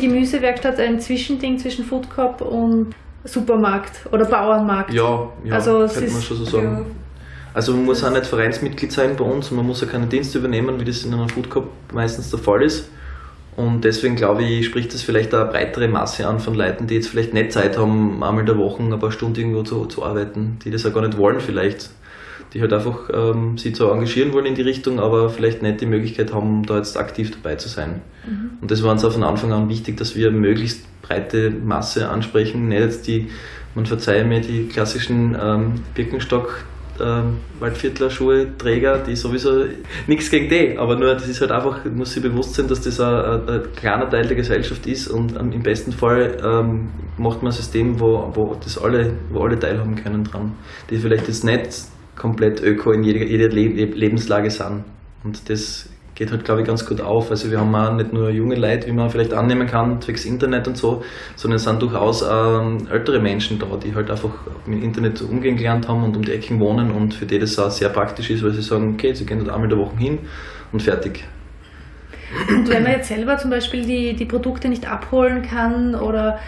Gemüsewerkstatt 0.00 0.78
ein 0.78 1.00
Zwischending 1.00 1.58
zwischen 1.58 1.84
Food 1.84 2.10
Cup 2.10 2.40
und 2.40 2.94
Supermarkt 3.24 4.06
oder 4.12 4.24
Bauernmarkt. 4.24 4.92
Ja, 4.92 5.28
ja 5.44 5.54
also 5.54 5.86
könnte 5.86 6.10
man 6.10 6.22
schon 6.22 6.36
so 6.36 6.44
sagen. 6.44 6.78
Ja. 6.78 6.84
Also 7.54 7.72
man 7.72 7.86
muss 7.86 8.04
auch 8.04 8.10
nicht 8.10 8.26
Vereinsmitglied 8.26 8.92
sein 8.92 9.16
bei 9.16 9.24
uns 9.24 9.50
und 9.50 9.56
man 9.56 9.66
muss 9.66 9.82
auch 9.82 9.88
keine 9.88 10.06
Dienste 10.06 10.38
übernehmen, 10.38 10.78
wie 10.80 10.84
das 10.84 11.04
in 11.04 11.12
einer 11.12 11.28
Food 11.28 11.50
Cup 11.50 11.64
meistens 11.92 12.30
der 12.30 12.38
Fall 12.38 12.62
ist. 12.62 12.88
Und 13.56 13.82
deswegen 13.82 14.14
glaube 14.14 14.44
ich, 14.44 14.66
spricht 14.66 14.94
das 14.94 15.02
vielleicht 15.02 15.34
eine 15.34 15.46
breitere 15.46 15.88
Masse 15.88 16.28
an 16.28 16.38
von 16.38 16.54
Leuten, 16.54 16.86
die 16.86 16.94
jetzt 16.94 17.08
vielleicht 17.08 17.34
nicht 17.34 17.50
Zeit 17.52 17.76
haben, 17.76 18.22
einmal 18.22 18.40
in 18.40 18.46
der 18.46 18.56
Woche 18.56 18.82
ein 18.82 18.96
paar 19.00 19.10
Stunden 19.10 19.40
irgendwo 19.40 19.64
zu, 19.64 19.86
zu 19.86 20.04
arbeiten, 20.04 20.60
die 20.64 20.70
das 20.70 20.86
auch 20.86 20.94
gar 20.94 21.04
nicht 21.04 21.18
wollen 21.18 21.40
vielleicht 21.40 21.90
die 22.54 22.60
halt 22.60 22.72
einfach 22.72 23.10
ähm, 23.12 23.58
sich 23.58 23.74
zwar 23.74 23.92
engagieren 23.92 24.32
wollen 24.32 24.46
in 24.46 24.54
die 24.54 24.62
Richtung, 24.62 25.00
aber 25.00 25.30
vielleicht 25.30 25.62
nicht 25.62 25.80
die 25.80 25.86
Möglichkeit 25.86 26.32
haben, 26.32 26.64
da 26.64 26.76
jetzt 26.76 26.96
aktiv 26.96 27.30
dabei 27.30 27.56
zu 27.56 27.68
sein. 27.68 28.00
Mhm. 28.26 28.50
Und 28.60 28.70
das 28.70 28.82
war 28.82 28.92
uns 28.92 29.04
auch 29.04 29.12
von 29.12 29.24
Anfang 29.24 29.52
an 29.52 29.68
wichtig, 29.68 29.96
dass 29.96 30.16
wir 30.16 30.30
möglichst 30.30 30.86
breite 31.02 31.50
Masse 31.50 32.08
ansprechen, 32.08 32.68
nicht 32.68 32.80
jetzt 32.80 33.06
die, 33.06 33.28
man 33.74 33.86
verzeihe 33.86 34.24
mir, 34.24 34.40
die 34.40 34.66
klassischen 34.68 35.36
ähm, 35.40 35.74
Birkenstock 35.94 36.64
ähm, 37.00 37.38
Waldviertler 37.60 38.10
Schuhe-Träger, 38.10 38.98
die 38.98 39.14
sowieso 39.14 39.64
nichts 40.06 40.30
gegen 40.30 40.48
die, 40.48 40.76
aber 40.78 40.96
nur 40.96 41.14
das 41.14 41.28
ist 41.28 41.40
halt 41.40 41.52
einfach, 41.52 41.84
muss 41.84 42.12
sich 42.12 42.22
bewusst 42.22 42.54
sein, 42.54 42.66
dass 42.68 42.80
das 42.80 43.00
ein, 43.00 43.48
ein, 43.48 43.62
kleiner 43.76 44.08
Teil 44.10 44.26
der 44.26 44.36
Gesellschaft 44.36 44.86
ist 44.86 45.08
und 45.08 45.36
ähm, 45.38 45.52
im 45.52 45.62
besten 45.62 45.92
Fall 45.92 46.36
ähm, 46.42 46.88
macht 47.16 47.42
man 47.42 47.52
ein 47.52 47.56
System, 47.56 48.00
wo, 48.00 48.30
wo, 48.34 48.56
das 48.62 48.78
alle, 48.78 49.12
wo 49.30 49.42
alle 49.42 49.58
teilhaben 49.58 49.96
können 49.96 50.24
dran, 50.24 50.54
die 50.90 50.98
vielleicht 50.98 51.28
jetzt 51.28 51.44
nicht 51.44 51.84
komplett 52.18 52.62
öko 52.62 52.92
in 52.92 53.04
jeder, 53.04 53.24
jeder 53.24 53.48
Lebenslage 53.48 54.50
sind. 54.50 54.84
Und 55.24 55.48
das 55.48 55.88
geht 56.18 56.32
halt, 56.32 56.44
glaube 56.44 56.62
ich, 56.62 56.66
ganz 56.66 56.84
gut 56.84 57.00
auf. 57.00 57.30
Also 57.30 57.50
wir 57.50 57.60
haben 57.60 57.72
auch 57.74 57.94
nicht 57.94 58.12
nur 58.12 58.28
junge 58.30 58.56
Leute, 58.56 58.88
wie 58.88 58.92
man 58.92 59.08
vielleicht 59.08 59.32
annehmen 59.32 59.68
kann, 59.68 60.02
zwecks 60.02 60.24
Internet 60.24 60.66
und 60.66 60.76
so, 60.76 61.04
sondern 61.36 61.56
es 61.56 61.64
sind 61.64 61.80
durchaus 61.80 62.22
ähm, 62.22 62.88
ältere 62.90 63.20
Menschen 63.20 63.60
da, 63.60 63.66
die 63.82 63.94
halt 63.94 64.10
einfach 64.10 64.30
mit 64.66 64.82
Internet 64.82 65.22
umgehen 65.22 65.56
gelernt 65.56 65.86
haben 65.86 66.02
und 66.02 66.16
um 66.16 66.24
die 66.24 66.32
Ecken 66.32 66.58
wohnen 66.58 66.90
und 66.90 67.14
für 67.14 67.24
die 67.24 67.38
das 67.38 67.56
auch 67.58 67.70
sehr 67.70 67.88
praktisch 67.90 68.30
ist, 68.30 68.42
weil 68.42 68.50
sie 68.50 68.62
sagen, 68.62 68.94
okay, 68.94 69.14
sie 69.14 69.24
gehen 69.26 69.38
dort 69.38 69.50
einmal 69.50 69.68
der 69.68 69.78
Woche 69.78 69.96
hin 69.96 70.18
und 70.72 70.82
fertig. 70.82 71.24
Und 72.48 72.68
wenn 72.68 72.82
man 72.82 72.92
jetzt 72.92 73.08
selber 73.08 73.38
zum 73.38 73.50
Beispiel 73.50 73.84
die, 73.84 74.14
die 74.14 74.26
Produkte 74.26 74.68
nicht 74.68 74.90
abholen 74.90 75.42
kann 75.42 75.94
oder 75.94 76.40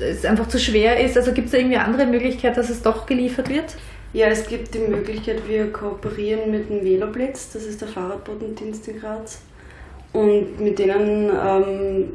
es 0.00 0.24
einfach 0.24 0.48
zu 0.48 0.58
schwer 0.58 0.98
ist, 0.98 1.16
also 1.18 1.32
gibt 1.32 1.46
es 1.46 1.52
da 1.52 1.58
irgendwie 1.58 1.76
andere 1.76 2.06
Möglichkeit, 2.06 2.56
dass 2.56 2.70
es 2.70 2.80
doch 2.82 3.04
geliefert 3.04 3.50
wird? 3.50 3.76
Ja, 4.12 4.26
es 4.26 4.46
gibt 4.46 4.74
die 4.74 4.80
Möglichkeit, 4.80 5.46
wir 5.48 5.72
kooperieren 5.72 6.50
mit 6.50 6.68
dem 6.68 6.82
Veloblitz, 6.82 7.52
das 7.52 7.64
ist 7.64 7.80
der 7.80 7.88
Fahrradbotendienst 7.88 8.88
in 8.88 9.00
Graz. 9.00 9.40
Und 10.12 10.58
mit 10.58 10.78
denen 10.80 11.30
ähm, 11.30 12.08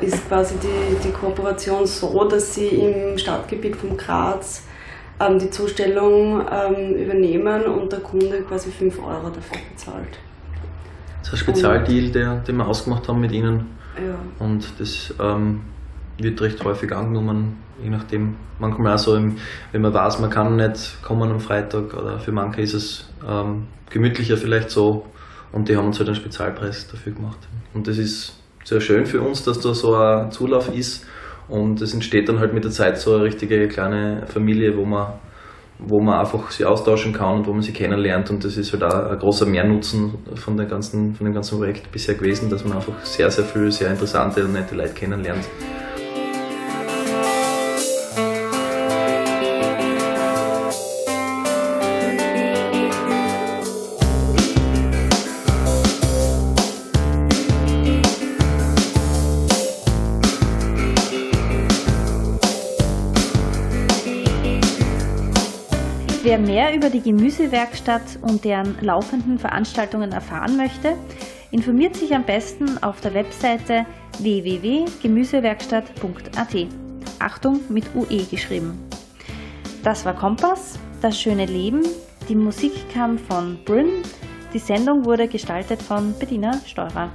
ist 0.00 0.26
quasi 0.26 0.56
die, 0.56 1.06
die 1.06 1.12
Kooperation 1.12 1.86
so, 1.86 2.24
dass 2.24 2.54
sie 2.54 2.66
im 2.66 3.16
Stadtgebiet 3.16 3.76
von 3.76 3.96
Graz 3.96 4.64
ähm, 5.20 5.38
die 5.38 5.48
Zustellung 5.50 6.44
ähm, 6.50 6.94
übernehmen 6.96 7.66
und 7.66 7.92
der 7.92 8.00
Kunde 8.00 8.42
quasi 8.42 8.72
5 8.72 8.98
Euro 8.98 9.30
dafür 9.30 9.58
bezahlt. 9.70 10.18
Das 11.20 11.28
ist 11.28 11.34
ein 11.34 11.36
Spezialdeal, 11.38 12.10
der, 12.10 12.36
den 12.38 12.56
wir 12.56 12.66
ausgemacht 12.66 13.06
haben 13.06 13.20
mit 13.20 13.30
ihnen. 13.30 13.66
Ja. 13.96 14.44
Und 14.44 14.64
das 14.80 15.14
ähm, 15.20 15.60
wird 16.18 16.40
recht 16.40 16.64
häufig 16.64 16.94
angenommen, 16.94 17.58
je 17.82 17.90
nachdem. 17.90 18.36
Manchmal 18.58 18.94
auch 18.94 18.98
so, 18.98 19.14
wenn 19.14 19.82
man 19.82 19.92
weiß, 19.92 20.20
man 20.20 20.30
kann 20.30 20.56
nicht 20.56 21.02
kommen 21.02 21.30
am 21.30 21.40
Freitag 21.40 21.92
oder 21.94 22.18
für 22.18 22.32
manche 22.32 22.62
ist 22.62 22.74
es 22.74 23.08
ähm, 23.28 23.66
gemütlicher 23.90 24.36
vielleicht 24.36 24.70
so 24.70 25.04
und 25.52 25.68
die 25.68 25.76
haben 25.76 25.86
uns 25.86 25.98
halt 25.98 26.08
einen 26.08 26.16
Spezialpreis 26.16 26.88
dafür 26.88 27.12
gemacht. 27.12 27.38
Und 27.74 27.86
das 27.86 27.98
ist 27.98 28.40
sehr 28.64 28.80
schön 28.80 29.04
für 29.04 29.20
uns, 29.20 29.44
dass 29.44 29.60
da 29.60 29.74
so 29.74 29.94
ein 29.94 30.30
Zulauf 30.30 30.74
ist 30.74 31.06
und 31.48 31.80
es 31.82 31.92
entsteht 31.92 32.28
dann 32.28 32.40
halt 32.40 32.54
mit 32.54 32.64
der 32.64 32.70
Zeit 32.70 32.98
so 32.98 33.14
eine 33.14 33.24
richtige 33.24 33.68
kleine 33.68 34.26
Familie, 34.26 34.76
wo 34.76 34.84
man 34.84 35.14
wo 35.78 36.00
man 36.00 36.18
einfach 36.18 36.50
sich 36.50 36.64
austauschen 36.64 37.12
kann 37.12 37.38
und 37.38 37.46
wo 37.46 37.52
man 37.52 37.60
sich 37.60 37.74
kennenlernt 37.74 38.30
und 38.30 38.42
das 38.44 38.56
ist 38.56 38.72
halt 38.72 38.82
auch 38.82 39.10
ein 39.10 39.18
großer 39.18 39.44
Mehrnutzen 39.44 40.14
von, 40.34 40.56
der 40.56 40.64
ganzen, 40.66 41.14
von 41.14 41.26
dem 41.26 41.34
ganzen 41.34 41.58
Projekt 41.58 41.92
bisher 41.92 42.14
gewesen, 42.14 42.48
dass 42.48 42.64
man 42.64 42.78
einfach 42.78 43.04
sehr, 43.04 43.30
sehr 43.30 43.44
viele 43.44 43.70
sehr 43.70 43.90
interessante 43.90 44.42
und 44.42 44.54
nette 44.54 44.74
Leute 44.74 44.94
kennenlernt. 44.94 45.46
Mehr 66.66 66.74
über 66.74 66.90
die 66.90 67.00
Gemüsewerkstatt 67.00 68.18
und 68.22 68.44
deren 68.44 68.76
laufenden 68.80 69.38
Veranstaltungen 69.38 70.10
erfahren 70.12 70.56
möchte, 70.56 70.96
informiert 71.52 71.94
sich 71.94 72.12
am 72.14 72.24
besten 72.24 72.82
auf 72.82 73.00
der 73.00 73.14
Webseite 73.14 73.86
www.gemüsewerkstatt.at. 74.18 76.66
Achtung 77.18 77.60
mit 77.68 77.84
UE 77.94 78.24
geschrieben. 78.24 78.78
Das 79.84 80.04
war 80.04 80.14
Kompass, 80.14 80.78
das 81.00 81.20
schöne 81.20 81.46
Leben. 81.46 81.82
Die 82.28 82.34
Musik 82.34 82.72
kam 82.92 83.16
von 83.18 83.58
Bryn. 83.64 84.02
Die 84.52 84.58
Sendung 84.58 85.04
wurde 85.04 85.28
gestaltet 85.28 85.80
von 85.80 86.12
Bettina 86.18 86.60
Steurer. 86.66 87.12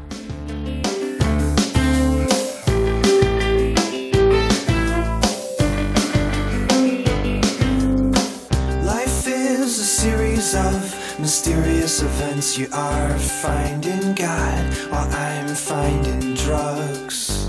Of 10.56 11.20
mysterious 11.20 12.02
events. 12.02 12.58
You 12.58 12.68
are 12.74 13.18
finding 13.18 14.14
God 14.16 14.74
while 14.90 15.10
I'm 15.14 15.48
finding 15.56 16.34
drugs. 16.34 17.48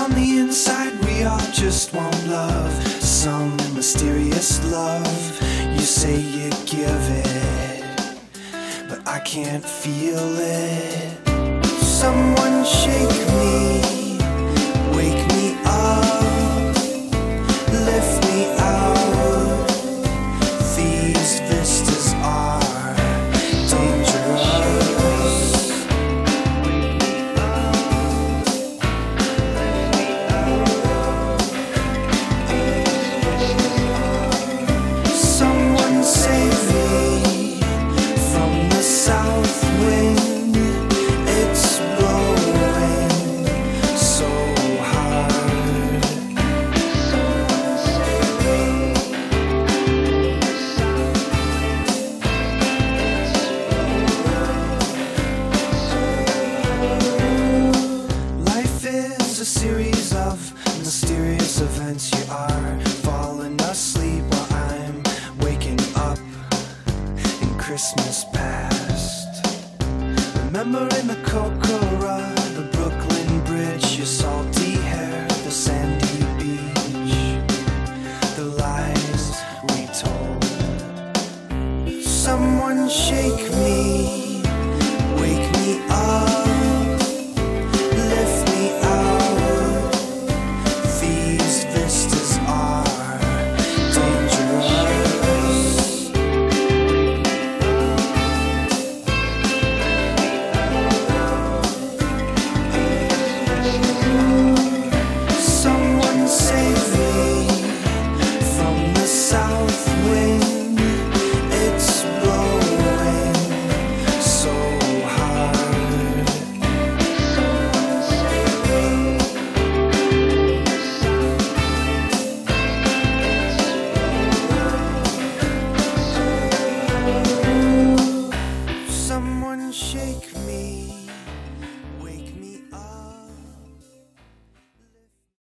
On 0.00 0.10
the 0.12 0.38
inside, 0.38 0.92
we 1.04 1.24
all 1.24 1.38
just 1.52 1.92
want 1.92 2.26
love. 2.26 2.72
Some 3.02 3.56
mysterious 3.74 4.64
love. 4.70 5.42
You 5.72 5.80
say 5.80 6.18
you 6.18 6.50
give 6.66 7.04
it, 7.10 7.84
but 8.88 9.06
I 9.06 9.20
can't 9.20 9.64
feel 9.64 10.38
it. 10.38 11.18
Someone 11.82 12.64
shake 12.64 13.10
me, 13.28 13.33